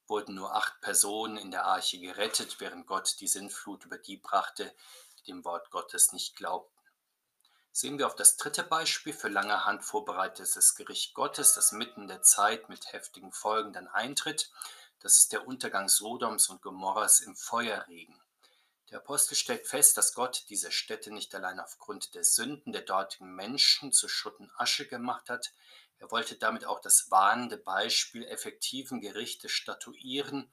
wurden 0.06 0.36
nur 0.36 0.56
acht 0.56 0.80
Personen 0.82 1.38
in 1.38 1.50
der 1.50 1.66
Arche 1.66 2.00
gerettet, 2.00 2.60
während 2.60 2.86
Gott 2.86 3.20
die 3.20 3.28
Sinnflut 3.28 3.86
über 3.86 3.98
die 3.98 4.18
brachte, 4.18 4.74
die 5.20 5.32
dem 5.32 5.44
Wort 5.44 5.72
Gottes 5.72 6.14
nicht 6.14 6.36
glaubten. 6.36 6.80
Sehen 7.72 7.98
wir 7.98 8.08
auf 8.08 8.16
das 8.16 8.38
dritte 8.38 8.64
Beispiel 8.64 9.14
für 9.14 9.30
lange 9.30 9.66
Hand 9.66 9.84
vorbereitetes 9.84 10.76
Gericht 10.76 11.14
Gottes, 11.14 11.54
das 11.54 11.72
mitten 11.72 12.04
in 12.04 12.08
der 12.08 12.22
Zeit 12.22 12.70
mit 12.70 12.92
heftigen 12.94 13.32
Folgen 13.32 13.74
dann 13.74 13.88
eintritt. 13.88 14.52
Das 15.00 15.18
ist 15.18 15.32
der 15.32 15.48
Untergang 15.48 15.88
Sodoms 15.88 16.50
und 16.50 16.62
Gomorras 16.62 17.22
im 17.22 17.36
Feuerregen. 17.36 18.20
Der 18.90 19.00
Apostel 19.00 19.36
stellt 19.36 19.68
fest, 19.68 19.98
dass 19.98 20.14
Gott 20.14 20.46
diese 20.50 20.72
Städte 20.72 21.12
nicht 21.12 21.34
allein 21.36 21.60
aufgrund 21.60 22.16
der 22.16 22.24
Sünden 22.24 22.74
der 22.74 22.82
dortigen 22.82 23.36
Menschen 23.36 23.92
zu 23.92 24.08
Schutt 24.08 24.40
und 24.40 24.52
Asche 24.58 24.88
gemacht 24.88 25.30
hat, 25.30 25.54
er 26.00 26.10
wollte 26.12 26.36
damit 26.36 26.66
auch 26.66 26.80
das 26.80 27.12
warnende 27.12 27.58
Beispiel 27.58 28.26
effektiven 28.26 29.02
Gerichtes 29.02 29.52
statuieren, 29.52 30.52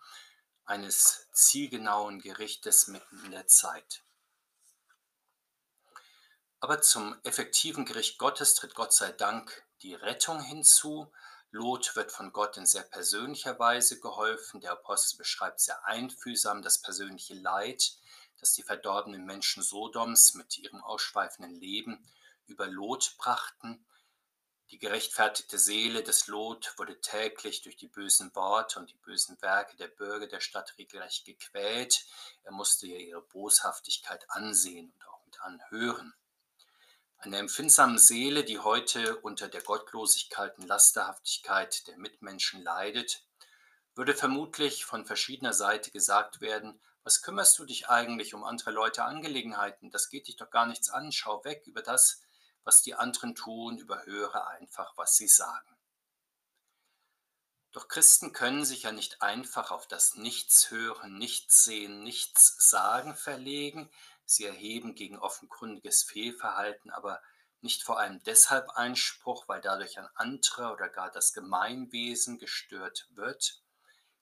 eines 0.65 1.29
zielgenauen 1.33 2.21
Gerichtes 2.21 2.89
mitten 2.89 3.25
in 3.25 3.31
der 3.31 3.47
Zeit. 3.47 4.03
Aber 6.59 6.83
zum 6.83 7.17
effektiven 7.23 7.85
Gericht 7.85 8.19
Gottes 8.19 8.55
tritt 8.55 8.75
Gott 8.75 8.93
sei 8.93 9.13
Dank 9.13 9.65
die 9.83 9.95
Rettung 9.95 10.43
hinzu. 10.43 11.13
Lot 11.53 11.95
wird 11.95 12.11
von 12.11 12.33
Gott 12.33 12.57
in 12.57 12.67
sehr 12.67 12.83
persönlicher 12.83 13.57
Weise 13.61 14.01
geholfen. 14.01 14.61
Der 14.61 14.73
Apostel 14.73 15.19
beschreibt 15.19 15.61
sehr 15.61 15.85
einfühlsam 15.87 16.63
das 16.63 16.83
persönliche 16.83 17.35
Leid, 17.35 17.93
das 18.41 18.53
die 18.53 18.63
verdorbenen 18.63 19.25
Menschen 19.25 19.63
Sodoms 19.63 20.35
mit 20.35 20.59
ihrem 20.59 20.83
ausschweifenden 20.83 21.55
Leben 21.55 22.07
über 22.47 22.67
Lot 22.67 23.15
brachten. 23.19 23.85
Die 24.71 24.79
gerechtfertigte 24.79 25.59
Seele 25.59 26.03
des 26.03 26.27
Lot 26.27 26.75
wurde 26.77 27.01
täglich 27.01 27.63
durch 27.63 27.77
die 27.77 27.87
bösen 27.87 28.35
Worte 28.35 28.81
und 28.81 28.91
die 28.91 28.99
bösen 28.99 29.41
Werke 29.41 29.77
der 29.77 29.89
Bürger 29.89 30.27
der 30.27 30.41
Stadt 30.41 30.75
regelrecht 30.77 31.25
gequält. 31.25 32.05
Er 32.43 32.53
musste 32.53 32.87
ihr 32.87 32.99
ihre 32.99 33.23
Boshaftigkeit 33.23 34.29
ansehen 34.31 34.93
und 34.93 35.07
auch 35.09 35.25
mit 35.25 35.41
anhören. 35.41 36.15
Eine 37.19 37.39
empfindsame 37.39 37.99
Seele, 37.99 38.45
die 38.45 38.59
heute 38.59 39.17
unter 39.19 39.49
der 39.49 39.63
Gottlosigkeit 39.63 40.59
und 40.59 40.67
Lasterhaftigkeit 40.67 41.87
der 41.87 41.97
Mitmenschen 41.97 42.63
leidet, 42.63 43.25
würde 43.95 44.15
vermutlich 44.15 44.85
von 44.85 45.07
verschiedener 45.07 45.53
Seite 45.55 45.91
gesagt 45.91 46.41
werden, 46.41 46.79
was 47.07 47.23
kümmerst 47.23 47.57
du 47.61 47.65
dich 47.65 47.89
eigentlich 47.89 48.35
um 48.35 48.43
andere 48.43 48.73
Leute 48.73 49.05
Angelegenheiten? 49.05 49.93
Das 49.93 50.11
geht 50.11 50.27
dich 50.27 50.35
doch 50.35 50.51
gar 50.51 50.67
nichts 50.67 50.91
an. 50.91 51.13
Schau 51.13 51.45
weg 51.45 51.63
über 51.65 51.81
das, 51.81 52.21
was 52.65 52.83
die 52.83 52.97
anderen 52.97 53.37
tun, 53.37 53.79
überhöre 53.79 54.49
einfach, 54.49 54.93
was 54.97 55.15
sie 55.15 55.29
sagen. 55.29 55.79
Doch 57.71 57.87
Christen 57.87 58.33
können 58.33 58.65
sich 58.65 58.83
ja 58.83 58.91
nicht 58.91 59.23
einfach 59.23 59.71
auf 59.71 59.87
das 59.87 60.17
Nichts 60.17 60.73
hören, 60.73 61.17
Nichts 61.17 61.63
sehen, 61.63 62.03
Nichts 62.03 62.57
sagen 62.69 63.15
verlegen. 63.15 63.89
Sie 64.25 64.45
erheben 64.45 64.97
gegen 64.97 65.17
offenkundiges 65.17 66.03
Fehlverhalten 66.03 66.91
aber 66.91 67.23
nicht 67.61 67.85
vor 67.85 68.01
allem 68.01 68.21
deshalb 68.25 68.69
Einspruch, 68.71 69.47
weil 69.47 69.61
dadurch 69.61 69.97
ein 69.97 70.09
anderer 70.17 70.73
oder 70.73 70.89
gar 70.89 71.13
das 71.13 71.33
Gemeinwesen 71.33 72.39
gestört 72.39 73.07
wird, 73.11 73.63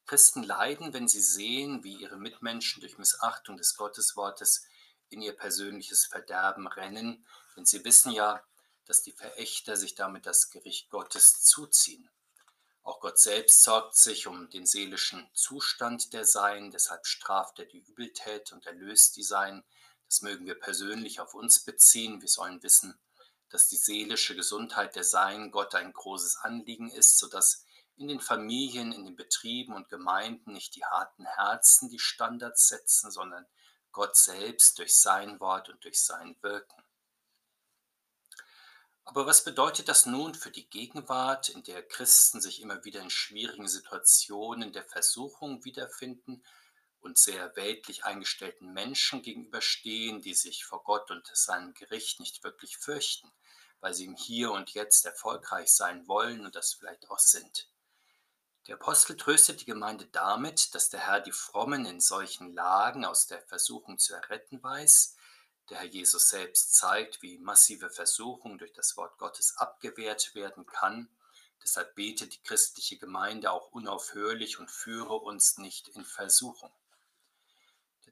Christen 0.06 0.42
leiden, 0.42 0.92
wenn 0.92 1.08
sie 1.08 1.20
sehen, 1.20 1.82
wie 1.82 1.96
ihre 1.96 2.18
Mitmenschen 2.18 2.80
durch 2.80 2.99
Missachtung 2.99 3.56
des 3.56 3.75
Gotteswortes 3.76 4.66
in 5.08 5.23
ihr 5.23 5.34
persönliches 5.34 6.06
Verderben 6.06 6.66
rennen, 6.66 7.26
denn 7.56 7.64
sie 7.64 7.84
wissen 7.84 8.12
ja, 8.12 8.42
dass 8.84 9.02
die 9.02 9.12
Verächter 9.12 9.76
sich 9.76 9.94
damit 9.94 10.26
das 10.26 10.50
Gericht 10.50 10.90
Gottes 10.90 11.42
zuziehen. 11.42 12.11
Auch 12.82 13.00
Gott 13.00 13.18
selbst 13.18 13.62
sorgt 13.62 13.96
sich 13.96 14.26
um 14.26 14.50
den 14.50 14.66
seelischen 14.66 15.26
Zustand 15.32 16.12
der 16.12 16.26
Sein, 16.26 16.70
deshalb 16.70 17.06
straft 17.06 17.58
er 17.58 17.64
die 17.64 17.80
Übeltäter 17.80 18.54
und 18.54 18.66
erlöst 18.66 19.16
die 19.16 19.23
Sein. 19.23 19.64
Das 20.06 20.20
mögen 20.20 20.44
wir 20.44 20.54
persönlich 20.54 21.18
auf 21.18 21.32
uns 21.32 21.61
beziehen. 21.61 22.20
Wir 22.20 22.28
sollen 22.28 22.62
wissen, 22.62 22.99
dass 23.49 23.68
die 23.68 23.78
seelische 23.78 24.37
Gesundheit 24.37 24.96
der 24.96 25.04
Sein 25.04 25.50
Gott 25.50 25.75
ein 25.75 25.94
großes 25.94 26.37
Anliegen 26.37 26.90
ist, 26.90 27.16
sodass 27.18 27.63
in 27.96 28.08
den 28.08 28.20
Familien, 28.20 28.92
in 28.92 29.04
den 29.04 29.16
Betrieben 29.16 29.74
und 29.74 29.88
Gemeinden 29.88 30.52
nicht 30.52 30.74
die 30.74 30.84
harten 30.84 31.26
Herzen 31.26 31.88
die 31.88 31.98
Standards 31.98 32.68
setzen, 32.68 33.10
sondern 33.10 33.46
Gott 33.92 34.16
selbst 34.16 34.78
durch 34.78 34.94
sein 34.94 35.38
Wort 35.38 35.68
und 35.68 35.84
durch 35.84 36.02
sein 36.02 36.36
Wirken. 36.42 36.82
Aber 39.06 39.26
was 39.26 39.44
bedeutet 39.44 39.88
das 39.88 40.06
nun 40.06 40.34
für 40.34 40.50
die 40.50 40.68
Gegenwart, 40.68 41.50
in 41.50 41.62
der 41.62 41.82
Christen 41.86 42.40
sich 42.40 42.62
immer 42.62 42.84
wieder 42.84 43.00
in 43.02 43.10
schwierigen 43.10 43.68
Situationen 43.68 44.72
der 44.72 44.84
Versuchung 44.84 45.64
wiederfinden 45.64 46.42
und 47.00 47.18
sehr 47.18 47.54
weltlich 47.54 48.04
eingestellten 48.04 48.72
Menschen 48.72 49.20
gegenüberstehen, 49.20 50.22
die 50.22 50.34
sich 50.34 50.64
vor 50.64 50.82
Gott 50.82 51.10
und 51.10 51.30
seinem 51.34 51.74
Gericht 51.74 52.18
nicht 52.18 52.42
wirklich 52.42 52.78
fürchten, 52.78 53.30
weil 53.80 53.92
sie 53.92 54.06
im 54.06 54.16
Hier 54.16 54.52
und 54.52 54.70
Jetzt 54.70 55.04
erfolgreich 55.04 55.68
sein 55.68 56.08
wollen 56.08 56.46
und 56.46 56.56
das 56.56 56.72
vielleicht 56.72 57.10
auch 57.10 57.18
sind? 57.18 57.68
Der 58.66 58.76
Apostel 58.76 59.16
tröstet 59.16 59.61
die 59.61 59.66
Gemeinde 59.66 60.06
damit, 60.06 60.75
dass 60.75 60.88
der 60.88 61.06
Herr 61.06 61.21
die 61.21 61.33
Frommen 61.33 61.85
in 61.85 62.00
solchen 62.00 62.54
Lagen 62.54 63.04
aus 63.04 63.26
der 63.26 63.42
Versuchung 63.42 63.99
zu 63.99 64.14
erretten 64.14 64.62
weiß. 64.62 65.16
Der 65.68 65.78
Herr 65.78 65.87
Jesus 65.87 66.30
selbst 66.30 66.75
zeigt, 66.75 67.21
wie 67.21 67.38
massive 67.38 67.90
Versuchung 67.90 68.56
durch 68.56 68.73
das 68.73 68.97
Wort 68.97 69.18
Gottes 69.18 69.56
abgewehrt 69.59 70.35
werden 70.35 70.64
kann. 70.64 71.09
Deshalb 71.62 71.94
betet 71.94 72.35
die 72.35 72.42
christliche 72.42 72.97
Gemeinde 72.97 73.50
auch 73.50 73.71
unaufhörlich 73.73 74.59
und 74.59 74.71
führe 74.71 75.14
uns 75.14 75.59
nicht 75.59 75.88
in 75.88 76.04
Versuchung 76.04 76.73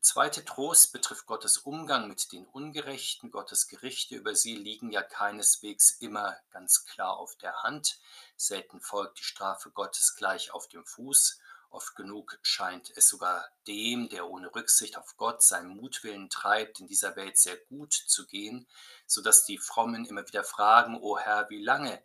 zweite 0.03 0.45
Trost 0.45 0.93
betrifft 0.93 1.27
Gottes 1.27 1.59
Umgang 1.59 2.09
mit 2.09 2.33
den 2.33 2.45
Ungerechten. 2.47 3.31
Gottes 3.31 3.69
Gerichte 3.69 4.17
über 4.17 4.35
sie 4.35 4.57
liegen 4.57 4.91
ja 4.91 5.03
keineswegs 5.03 5.93
immer 5.93 6.37
ganz 6.51 6.85
klar 6.85 7.17
auf 7.17 7.37
der 7.37 7.63
Hand. 7.63 8.01
Selten 8.37 8.81
folgt 8.81 9.21
die 9.21 9.25
Strafe 9.25 9.71
Gottes 9.71 10.17
gleich 10.17 10.53
auf 10.53 10.69
dem 10.69 10.85
Fuß. 10.85 11.39
Oft 11.71 11.95
genug 11.95 12.39
scheint 12.43 12.93
es 12.97 13.09
sogar 13.09 13.49
dem, 13.67 14.09
der 14.11 14.29
ohne 14.29 14.55
Rücksicht 14.55 14.99
auf 14.99 15.17
Gott 15.17 15.43
seinen 15.43 15.77
Mutwillen 15.77 16.29
treibt, 16.29 16.81
in 16.81 16.87
dieser 16.87 17.17
Welt 17.17 17.39
sehr 17.39 17.57
gut 17.57 17.95
zu 17.95 18.27
gehen, 18.27 18.67
so 19.07 19.23
dass 19.23 19.47
die 19.47 19.57
Frommen 19.57 20.05
immer 20.05 20.27
wieder 20.27 20.45
fragen, 20.45 21.01
O 21.01 21.17
Herr, 21.17 21.49
wie 21.49 21.63
lange? 21.63 22.03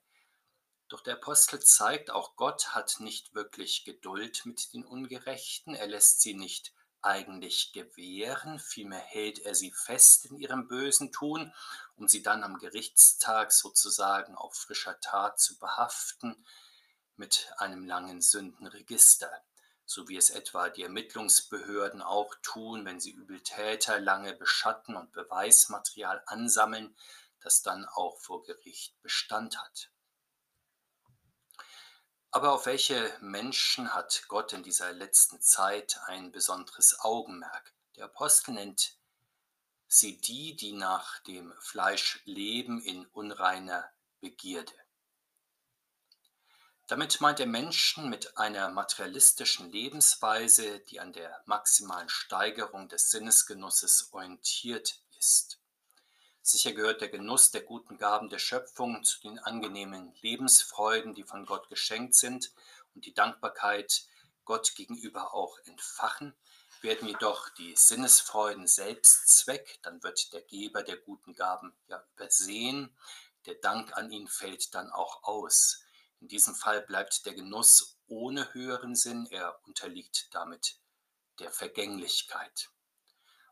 Doch 0.88 1.02
der 1.02 1.16
Apostel 1.16 1.60
zeigt, 1.60 2.12
auch 2.12 2.38
Gott 2.38 2.76
hat 2.76 3.02
nicht 3.02 3.34
wirklich 3.34 3.84
Geduld 3.84 4.46
mit 4.46 4.72
den 4.74 4.86
Ungerechten, 4.86 5.76
er 5.76 5.88
lässt 5.88 6.22
sie 6.22 6.34
nicht 6.34 6.74
eigentlich 7.08 7.72
gewähren, 7.72 8.60
vielmehr 8.60 9.00
hält 9.00 9.40
er 9.40 9.56
sie 9.56 9.72
fest 9.72 10.26
in 10.26 10.38
ihrem 10.38 10.68
bösen 10.68 11.12
Tun, 11.12 11.54
um 11.96 12.08
sie 12.08 12.22
dann 12.22 12.44
am 12.44 12.58
Gerichtstag 12.60 13.54
sozusagen 13.54 14.36
auf 14.36 14.54
frischer 14.54 15.00
Tat 15.00 15.40
zu 15.40 15.58
behaften 15.58 16.46
mit 17.16 17.52
einem 17.58 17.86
langen 17.86 18.22
Sündenregister, 18.22 19.32
so 19.86 20.10
wie 20.10 20.18
es 20.18 20.30
etwa 20.30 20.70
die 20.70 20.84
Ermittlungsbehörden 20.84 22.02
auch 22.02 22.36
tun, 22.42 22.86
wenn 22.86 23.00
sie 23.00 23.12
Übeltäter 23.12 24.00
lange 24.00 24.34
beschatten 24.34 24.98
und 24.98 25.14
Beweismaterial 25.14 26.22
ansammeln, 26.26 26.96
das 27.40 27.62
dann 27.62 27.86
auch 27.86 28.18
vor 28.18 28.44
Gericht 28.44 29.02
Bestand 29.02 29.58
hat. 29.58 29.90
Aber 32.32 32.54
auf 32.54 32.66
welche 32.66 33.16
Menschen 33.22 33.94
hat 33.94 34.24
Gott 34.28 34.54
in 34.54 34.64
dieser 34.64 34.92
letzten 34.92 35.42
Zeit 35.42 36.00
ein 36.06 36.32
besonderes 36.32 37.00
Augenmerk? 37.00 37.74
Der 37.96 38.06
Apostel 38.06 38.52
nennt 38.52 38.98
sie 39.88 40.20
die, 40.20 40.56
die 40.56 40.74
nach 40.74 41.20
dem 41.24 41.54
Fleisch 41.60 42.22
leben 42.26 42.82
in 42.82 43.06
unreiner 43.08 43.90
Begierde. 44.20 44.74
Damit 46.88 47.20
meint 47.20 47.40
er 47.40 47.48
Menschen 47.48 48.10
mit 48.10 48.38
einer 48.38 48.70
materialistischen 48.70 49.70
Lebensweise, 49.70 50.80
die 50.80 51.00
an 51.02 51.12
der 51.12 51.42
maximalen 51.46 52.08
Steigerung 52.08 52.88
des 52.88 53.12
Sinnesgenusses 53.12 54.14
orientiert 54.14 55.02
ist. 55.18 55.60
Sicher 56.50 56.72
gehört 56.72 57.02
der 57.02 57.10
Genuss 57.10 57.52
der 57.52 57.62
guten 57.62 57.98
Gaben 57.98 58.30
der 58.30 58.40
Schöpfung 58.40 59.04
zu 59.04 59.20
den 59.20 59.38
angenehmen 59.38 60.16
Lebensfreuden, 60.22 61.14
die 61.14 61.26
von 61.26 61.46
Gott 61.46 61.68
geschenkt 61.68 62.16
sind 62.16 62.54
und 62.96 63.06
die 63.06 63.14
Dankbarkeit 63.14 64.08
Gott 64.46 64.74
gegenüber 64.76 65.34
auch 65.34 65.60
entfachen. 65.66 66.34
Werden 66.82 67.10
jedoch 67.10 67.50
die 67.50 67.76
Sinnesfreuden 67.76 68.66
selbst 68.66 69.28
Zweck, 69.28 69.80
dann 69.82 70.02
wird 70.04 70.32
der 70.32 70.42
Geber 70.42 70.84
der 70.84 70.96
guten 70.96 71.36
Gaben 71.36 71.76
ja 71.90 72.02
übersehen. 72.16 72.96
Der 73.46 73.56
Dank 73.56 73.98
an 73.98 74.10
ihn 74.10 74.30
fällt 74.30 74.74
dann 74.74 74.90
auch 74.90 75.24
aus. 75.24 75.84
In 76.22 76.30
diesem 76.30 76.56
Fall 76.56 76.82
bleibt 76.82 77.26
der 77.26 77.34
Genuss 77.34 77.98
ohne 78.08 78.54
höheren 78.54 78.96
Sinn, 78.96 79.28
er 79.32 79.60
unterliegt 79.66 80.34
damit 80.34 80.80
der 81.40 81.52
Vergänglichkeit. 81.52 82.70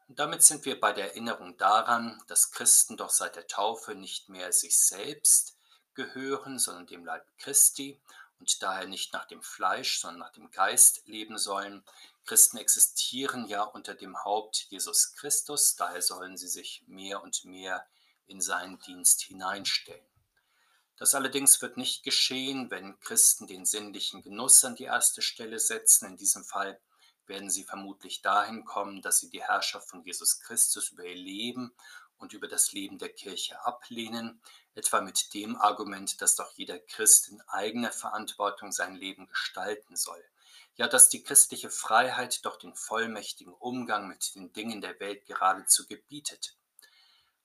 Und 0.07 0.19
damit 0.19 0.43
sind 0.43 0.65
wir 0.65 0.79
bei 0.79 0.93
der 0.93 1.09
Erinnerung 1.09 1.57
daran, 1.57 2.21
dass 2.27 2.51
Christen 2.51 2.95
doch 2.97 3.09
seit 3.09 3.35
der 3.35 3.47
Taufe 3.47 3.95
nicht 3.95 4.29
mehr 4.29 4.51
sich 4.51 4.79
selbst 4.79 5.57
gehören, 5.95 6.59
sondern 6.59 6.87
dem 6.87 7.05
Leib 7.05 7.25
Christi 7.37 7.99
und 8.39 8.61
daher 8.61 8.87
nicht 8.87 9.13
nach 9.13 9.25
dem 9.25 9.41
Fleisch, 9.41 9.99
sondern 9.99 10.19
nach 10.19 10.31
dem 10.31 10.51
Geist 10.51 11.01
leben 11.05 11.37
sollen. 11.37 11.83
Christen 12.25 12.57
existieren 12.57 13.47
ja 13.47 13.63
unter 13.63 13.95
dem 13.95 14.23
Haupt 14.23 14.67
Jesus 14.69 15.15
Christus, 15.15 15.75
daher 15.75 16.01
sollen 16.01 16.37
sie 16.37 16.47
sich 16.47 16.83
mehr 16.87 17.23
und 17.23 17.45
mehr 17.45 17.87
in 18.27 18.41
seinen 18.41 18.79
Dienst 18.79 19.21
hineinstellen. 19.21 20.05
Das 20.97 21.13
allerdings 21.13 21.61
wird 21.61 21.77
nicht 21.77 22.03
geschehen, 22.03 22.71
wenn 22.71 22.99
Christen 23.01 23.47
den 23.47 23.65
sinnlichen 23.65 24.21
Genuss 24.21 24.63
an 24.63 24.75
die 24.75 24.85
erste 24.85 25.21
Stelle 25.21 25.59
setzen. 25.59 26.05
In 26.05 26.17
diesem 26.17 26.45
Fall 26.45 26.79
werden 27.27 27.49
sie 27.49 27.63
vermutlich 27.63 28.21
dahin 28.21 28.65
kommen, 28.65 29.01
dass 29.01 29.19
sie 29.19 29.29
die 29.29 29.43
Herrschaft 29.43 29.89
von 29.89 30.03
Jesus 30.03 30.39
Christus 30.39 30.91
über 30.91 31.03
ihr 31.03 31.15
Leben 31.15 31.73
und 32.17 32.33
über 32.33 32.47
das 32.47 32.71
Leben 32.71 32.97
der 32.97 33.09
Kirche 33.09 33.63
ablehnen, 33.65 34.41
etwa 34.73 35.01
mit 35.01 35.33
dem 35.33 35.55
Argument, 35.57 36.21
dass 36.21 36.35
doch 36.35 36.51
jeder 36.53 36.79
Christ 36.79 37.29
in 37.29 37.41
eigener 37.41 37.91
Verantwortung 37.91 38.71
sein 38.71 38.95
Leben 38.95 39.27
gestalten 39.27 39.95
soll. 39.95 40.23
Ja, 40.77 40.87
dass 40.87 41.09
die 41.09 41.23
christliche 41.23 41.69
Freiheit 41.69 42.45
doch 42.45 42.57
den 42.57 42.75
vollmächtigen 42.75 43.53
Umgang 43.53 44.07
mit 44.07 44.35
den 44.35 44.51
Dingen 44.51 44.81
der 44.81 44.99
Welt 44.99 45.25
geradezu 45.25 45.85
gebietet. 45.87 46.57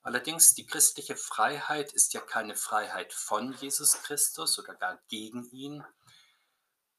Allerdings, 0.03 0.55
die 0.55 0.65
christliche 0.65 1.15
Freiheit 1.15 1.93
ist 1.93 2.13
ja 2.13 2.21
keine 2.21 2.55
Freiheit 2.55 3.13
von 3.13 3.53
Jesus 3.53 4.01
Christus 4.01 4.57
oder 4.57 4.73
gar 4.73 4.99
gegen 5.07 5.49
ihn, 5.51 5.85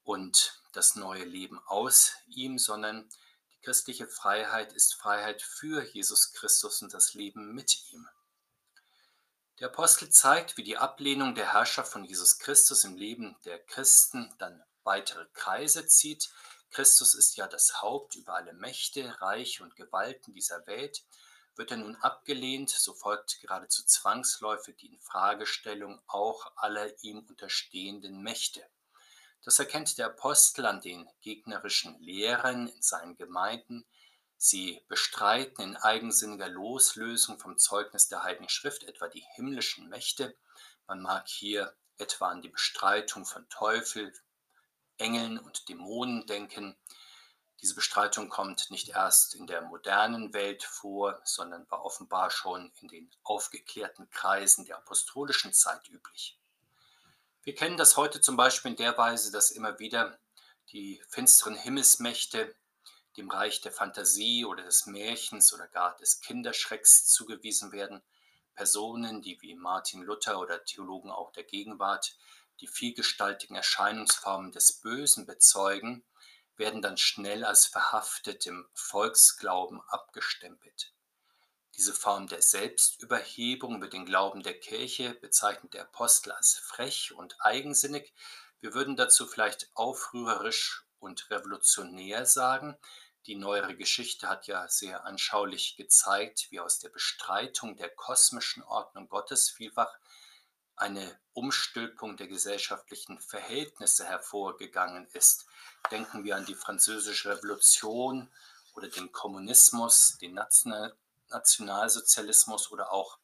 und 0.04 0.60
das 0.72 0.96
neue 0.96 1.24
Leben 1.24 1.60
aus 1.66 2.12
ihm, 2.26 2.58
sondern 2.58 3.08
die 3.52 3.60
christliche 3.60 4.08
Freiheit 4.08 4.72
ist 4.72 4.94
Freiheit 4.94 5.42
für 5.42 5.84
Jesus 5.84 6.32
Christus 6.32 6.82
und 6.82 6.92
das 6.92 7.14
Leben 7.14 7.54
mit 7.54 7.92
ihm. 7.92 8.08
Der 9.60 9.68
Apostel 9.68 10.10
zeigt, 10.10 10.56
wie 10.56 10.64
die 10.64 10.78
Ablehnung 10.78 11.34
der 11.34 11.52
Herrschaft 11.52 11.92
von 11.92 12.04
Jesus 12.04 12.38
Christus 12.38 12.84
im 12.84 12.96
Leben 12.96 13.36
der 13.44 13.60
Christen 13.60 14.34
dann 14.38 14.64
weitere 14.82 15.26
Kreise 15.34 15.86
zieht. 15.86 16.30
Christus 16.70 17.14
ist 17.14 17.36
ja 17.36 17.46
das 17.46 17.82
Haupt 17.82 18.16
über 18.16 18.34
alle 18.34 18.54
Mächte, 18.54 19.20
Reiche 19.20 19.62
und 19.62 19.76
Gewalten 19.76 20.32
dieser 20.32 20.66
Welt. 20.66 21.04
Wird 21.54 21.70
er 21.70 21.76
nun 21.76 21.96
abgelehnt, 21.96 22.70
so 22.70 22.94
folgt 22.94 23.40
geradezu 23.40 23.84
zwangsläufig 23.84 24.76
die 24.78 24.92
Infragestellung 24.94 26.00
auch 26.06 26.50
aller 26.56 26.90
ihm 27.04 27.26
unterstehenden 27.28 28.22
Mächte. 28.22 28.66
Das 29.44 29.58
erkennt 29.58 29.98
der 29.98 30.06
Apostel 30.06 30.66
an 30.66 30.80
den 30.80 31.08
gegnerischen 31.20 31.98
Lehren 32.00 32.68
in 32.68 32.80
seinen 32.80 33.16
Gemeinden. 33.16 33.84
Sie 34.36 34.84
bestreiten 34.88 35.62
in 35.62 35.76
eigensinniger 35.76 36.48
Loslösung 36.48 37.38
vom 37.40 37.58
Zeugnis 37.58 38.08
der 38.08 38.22
Heiligen 38.22 38.48
Schrift 38.48 38.84
etwa 38.84 39.08
die 39.08 39.24
himmlischen 39.34 39.88
Mächte. 39.88 40.36
Man 40.86 41.02
mag 41.02 41.28
hier 41.28 41.74
etwa 41.98 42.28
an 42.28 42.42
die 42.42 42.48
Bestreitung 42.48 43.24
von 43.24 43.48
Teufel, 43.48 44.12
Engeln 44.96 45.38
und 45.38 45.68
Dämonen 45.68 46.26
denken. 46.26 46.76
Diese 47.60 47.74
Bestreitung 47.74 48.28
kommt 48.28 48.70
nicht 48.70 48.90
erst 48.90 49.34
in 49.34 49.46
der 49.46 49.62
modernen 49.62 50.32
Welt 50.32 50.62
vor, 50.62 51.20
sondern 51.24 51.68
war 51.70 51.84
offenbar 51.84 52.30
schon 52.30 52.72
in 52.80 52.88
den 52.88 53.10
aufgeklärten 53.24 54.08
Kreisen 54.10 54.64
der 54.64 54.78
apostolischen 54.78 55.52
Zeit 55.52 55.88
üblich. 55.88 56.38
Wir 57.44 57.56
kennen 57.56 57.76
das 57.76 57.96
heute 57.96 58.20
zum 58.20 58.36
Beispiel 58.36 58.70
in 58.70 58.76
der 58.76 58.96
Weise, 58.96 59.32
dass 59.32 59.50
immer 59.50 59.80
wieder 59.80 60.16
die 60.70 61.02
finsteren 61.08 61.56
Himmelsmächte 61.56 62.54
dem 63.16 63.28
Reich 63.28 63.60
der 63.60 63.72
Fantasie 63.72 64.44
oder 64.44 64.62
des 64.62 64.86
Märchens 64.86 65.52
oder 65.52 65.66
gar 65.66 65.96
des 65.96 66.20
Kinderschrecks 66.20 67.06
zugewiesen 67.06 67.72
werden. 67.72 68.00
Personen, 68.54 69.22
die 69.22 69.42
wie 69.42 69.56
Martin 69.56 70.02
Luther 70.02 70.38
oder 70.38 70.64
Theologen 70.64 71.10
auch 71.10 71.32
der 71.32 71.42
Gegenwart 71.42 72.16
die 72.60 72.68
vielgestaltigen 72.68 73.56
Erscheinungsformen 73.56 74.52
des 74.52 74.74
Bösen 74.74 75.26
bezeugen, 75.26 76.04
werden 76.54 76.80
dann 76.80 76.96
schnell 76.96 77.44
als 77.44 77.66
verhaftet 77.66 78.46
im 78.46 78.68
Volksglauben 78.72 79.80
abgestempelt. 79.88 80.92
Diese 81.76 81.94
Form 81.94 82.26
der 82.26 82.42
Selbstüberhebung 82.42 83.76
über 83.76 83.88
den 83.88 84.04
Glauben 84.04 84.42
der 84.42 84.58
Kirche 84.58 85.14
bezeichnet 85.14 85.72
der 85.72 85.82
Apostel 85.82 86.32
als 86.32 86.54
frech 86.58 87.12
und 87.14 87.36
eigensinnig. 87.40 88.12
Wir 88.60 88.74
würden 88.74 88.96
dazu 88.96 89.26
vielleicht 89.26 89.70
aufrührerisch 89.74 90.86
und 90.98 91.30
revolutionär 91.30 92.26
sagen. 92.26 92.76
Die 93.26 93.36
neuere 93.36 93.76
Geschichte 93.76 94.28
hat 94.28 94.46
ja 94.48 94.68
sehr 94.68 95.04
anschaulich 95.04 95.76
gezeigt, 95.76 96.48
wie 96.50 96.60
aus 96.60 96.78
der 96.78 96.90
Bestreitung 96.90 97.76
der 97.76 97.88
kosmischen 97.88 98.62
Ordnung 98.64 99.08
Gottes 99.08 99.48
vielfach 99.48 99.96
eine 100.76 101.18
Umstülpung 101.32 102.16
der 102.16 102.26
gesellschaftlichen 102.26 103.20
Verhältnisse 103.20 104.04
hervorgegangen 104.04 105.06
ist. 105.12 105.46
Denken 105.90 106.24
wir 106.24 106.36
an 106.36 106.46
die 106.46 106.54
Französische 106.54 107.30
Revolution 107.30 108.30
oder 108.74 108.88
den 108.88 109.12
Kommunismus, 109.12 110.18
den 110.20 110.34
Nationalsozialismus 111.32 112.70
oder 112.70 112.92
auch 112.92 113.18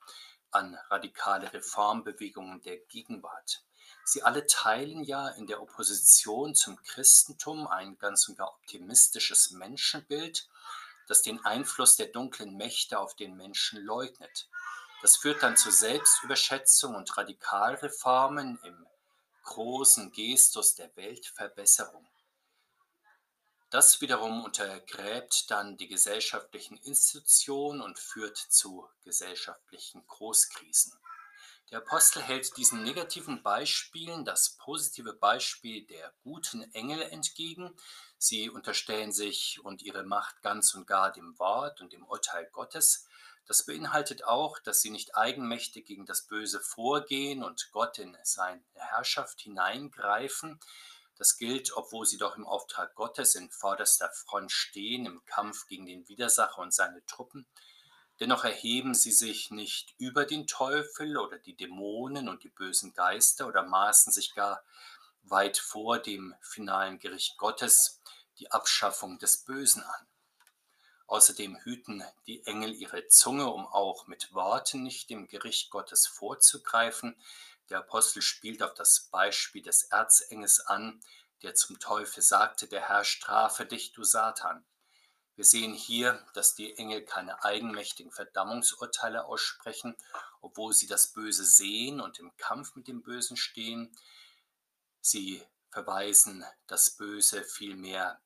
an 0.51 0.79
radikale 0.91 1.53
Reformbewegungen 1.53 2.61
der 2.63 2.79
Gegenwart. 2.79 3.63
Sie 4.05 4.23
alle 4.23 4.47
teilen 4.47 5.05
ja 5.05 5.29
in 5.29 5.47
der 5.47 5.61
Opposition 5.61 6.55
zum 6.55 6.83
Christentum 6.83 7.67
ein 7.67 7.99
ganz 7.99 8.29
und 8.29 8.39
gar 8.39 8.49
optimistisches 8.49 9.51
Menschenbild, 9.51 10.49
das 11.09 11.23
den 11.23 11.45
Einfluss 11.45 11.97
der 11.97 12.07
dunklen 12.07 12.57
Mächte 12.57 12.99
auf 12.99 13.15
den 13.17 13.37
Menschen 13.37 13.83
leugnet. 13.85 14.49
Das 15.03 15.17
führt 15.17 15.43
dann 15.43 15.57
zu 15.57 15.71
Selbstüberschätzung 15.71 16.95
und 16.95 17.17
Radikalreformen 17.17 18.59
im 18.65 18.87
großen 19.45 20.11
Gestus 20.13 20.75
der 20.75 20.95
Weltverbesserung. 20.97 22.07
Das 23.71 24.01
wiederum 24.01 24.45
untergräbt 24.45 25.51
dann 25.51 25.77
die 25.77 25.89
gesellschaftlichen 25.89 26.79
Institutionen 26.79 27.83
und 27.83 27.99
führt 27.99 28.39
zu 28.39 28.89
gesellschaftlichen 29.03 30.07
Großkrisen. 30.07 30.99
Der 31.71 31.81
Apostel 31.81 32.23
hält 32.23 32.57
diesen 32.57 32.83
negativen 32.83 33.43
Beispielen 33.43 34.25
das 34.25 34.57
positive 34.57 35.13
Beispiel 35.13 35.87
der 35.87 36.15
guten 36.23 36.63
Engel 36.73 37.03
entgegen. 37.03 37.77
Sie 38.17 38.49
unterstellen 38.49 39.13
sich 39.13 39.61
und 39.63 39.83
ihre 39.83 40.03
Macht 40.03 40.41
ganz 40.41 40.73
und 40.73 40.87
gar 40.87 41.13
dem 41.13 41.39
Wort 41.39 41.83
und 41.83 41.93
dem 41.93 42.07
Urteil 42.07 42.49
Gottes. 42.53 43.07
Das 43.47 43.67
beinhaltet 43.67 44.25
auch, 44.25 44.59
dass 44.59 44.81
sie 44.81 44.91
nicht 44.91 45.15
eigenmächtig 45.15 45.85
gegen 45.85 46.07
das 46.07 46.27
Böse 46.27 46.61
vorgehen 46.61 47.45
und 47.45 47.69
Gott 47.73 47.99
in 47.99 48.17
seine 48.23 48.63
Herrschaft 48.73 49.43
hineingreifen, 49.43 50.59
das 51.19 51.37
gilt, 51.37 51.77
obwohl 51.77 52.07
sie 52.07 52.17
doch 52.17 52.37
im 52.37 52.47
Auftrag 52.47 52.95
Gottes 52.95 53.35
in 53.35 53.51
vorderster 53.51 54.11
Front 54.11 54.53
stehen 54.53 55.05
im 55.05 55.25
Kampf 55.27 55.67
gegen 55.67 55.85
den 55.85 56.09
Widersacher 56.09 56.63
und 56.63 56.73
seine 56.73 57.05
Truppen. 57.07 57.47
Dennoch 58.21 58.45
erheben 58.45 58.95
sie 58.95 59.13
sich 59.13 59.51
nicht 59.51 59.95
über 59.99 60.25
den 60.25 60.47
Teufel 60.47 61.19
oder 61.19 61.39
die 61.39 61.57
Dämonen 61.57 62.29
und 62.29 62.45
die 62.45 62.49
bösen 62.49 62.95
Geister 62.95 63.47
oder 63.47 63.65
maßen 63.65 64.13
sich 64.13 64.35
gar 64.35 64.63
weit 65.23 65.59
vor 65.59 65.99
dem 65.99 66.35
finalen 66.41 66.99
Gericht 66.99 67.37
Gottes 67.37 68.01
die 68.39 68.51
Abschaffung 68.51 69.19
des 69.19 69.45
Bösen 69.45 69.83
an. 69.83 70.07
Außerdem 71.07 71.59
hüten 71.65 72.05
die 72.27 72.45
Engel 72.45 72.75
ihre 72.75 73.07
Zunge, 73.09 73.51
um 73.51 73.67
auch 73.67 74.07
mit 74.07 74.35
Worten 74.35 74.83
nicht 74.83 75.11
dem 75.11 75.27
Gericht 75.27 75.71
Gottes 75.71 76.07
vorzugreifen, 76.07 77.17
der 77.71 77.79
Apostel 77.79 78.23
spielt 78.23 78.63
auf 78.63 78.75
das 78.75 79.09
Beispiel 79.11 79.63
des 79.63 79.85
Erzengels 79.85 80.61
an, 80.61 81.01
der 81.43 81.55
zum 81.55 81.79
Teufel 81.79 82.23
sagte, 82.23 82.67
der 82.67 82.89
Herr 82.89 83.05
strafe 83.05 83.67
dich, 83.67 83.93
du 83.93 84.05
Satan. 84.05 84.65
Wir 85.37 85.45
sehen 85.45 85.73
hier, 85.73 86.27
dass 86.35 86.57
die 86.57 86.77
Engel 86.79 87.05
keine 87.05 87.45
eigenmächtigen 87.45 88.11
Verdammungsurteile 88.11 89.25
aussprechen, 89.27 89.97
obwohl 90.41 90.73
sie 90.73 90.89
das 90.89 91.13
Böse 91.13 91.45
sehen 91.45 92.01
und 92.01 92.19
im 92.19 92.37
Kampf 92.37 92.75
mit 92.75 92.89
dem 92.89 93.03
Bösen 93.03 93.37
stehen. 93.37 93.97
Sie 95.01 95.47
verweisen 95.71 96.45
das 96.67 96.91
Böse 96.91 97.45
vielmehr 97.45 98.21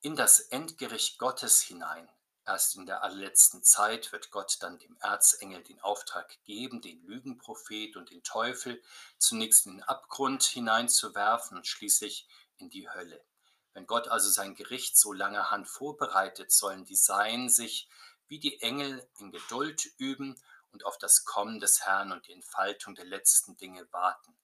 in 0.00 0.16
das 0.16 0.40
Endgericht 0.40 1.18
Gottes 1.18 1.60
hinein. 1.60 2.08
Erst 2.46 2.76
in 2.76 2.84
der 2.84 3.02
allerletzten 3.02 3.62
Zeit 3.62 4.12
wird 4.12 4.30
Gott 4.30 4.58
dann 4.60 4.78
dem 4.78 4.96
Erzengel 5.00 5.62
den 5.62 5.80
Auftrag 5.80 6.36
geben, 6.44 6.82
den 6.82 7.02
Lügenprophet 7.06 7.96
und 7.96 8.10
den 8.10 8.22
Teufel 8.22 8.82
zunächst 9.16 9.64
in 9.66 9.76
den 9.76 9.82
Abgrund 9.82 10.42
hineinzuwerfen 10.42 11.56
und 11.56 11.66
schließlich 11.66 12.28
in 12.58 12.68
die 12.68 12.90
Hölle. 12.90 13.24
Wenn 13.72 13.86
Gott 13.86 14.08
also 14.08 14.28
sein 14.30 14.54
Gericht 14.54 14.98
so 14.98 15.12
lange 15.12 15.50
Hand 15.50 15.68
vorbereitet, 15.68 16.52
sollen 16.52 16.84
die 16.84 16.96
Seien 16.96 17.48
sich 17.48 17.88
wie 18.28 18.38
die 18.38 18.60
Engel 18.60 19.08
in 19.18 19.32
Geduld 19.32 19.86
üben 19.96 20.40
und 20.70 20.84
auf 20.84 20.98
das 20.98 21.24
Kommen 21.24 21.60
des 21.60 21.86
Herrn 21.86 22.12
und 22.12 22.26
die 22.26 22.32
Entfaltung 22.32 22.94
der 22.94 23.06
letzten 23.06 23.56
Dinge 23.56 23.90
warten. 23.90 24.36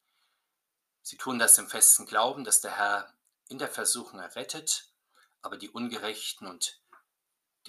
Sie 1.02 1.16
tun 1.16 1.38
das 1.38 1.58
im 1.58 1.68
festen 1.68 2.06
Glauben, 2.06 2.44
dass 2.44 2.60
der 2.60 2.76
Herr 2.76 3.14
in 3.48 3.58
der 3.58 3.68
Versuchung 3.68 4.20
errettet, 4.20 4.92
aber 5.42 5.56
die 5.56 5.70
Ungerechten 5.70 6.46
und 6.46 6.79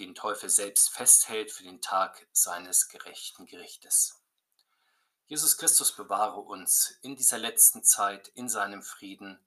den 0.02 0.14
Teufel 0.14 0.50
selbst 0.50 0.90
festhält 0.90 1.52
für 1.52 1.62
den 1.62 1.80
Tag 1.80 2.26
seines 2.32 2.88
gerechten 2.88 3.46
Gerichtes. 3.46 4.20
Jesus 5.26 5.56
Christus 5.56 5.94
bewahre 5.94 6.40
uns 6.40 6.98
in 7.02 7.16
dieser 7.16 7.38
letzten 7.38 7.84
Zeit 7.84 8.28
in 8.28 8.48
seinem 8.48 8.82
Frieden, 8.82 9.38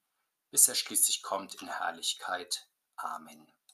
bis 0.52 0.68
er 0.68 0.76
schließlich 0.76 1.22
kommt 1.22 1.56
in 1.62 1.68
Herrlichkeit. 1.68 2.68
Amen. 2.96 3.55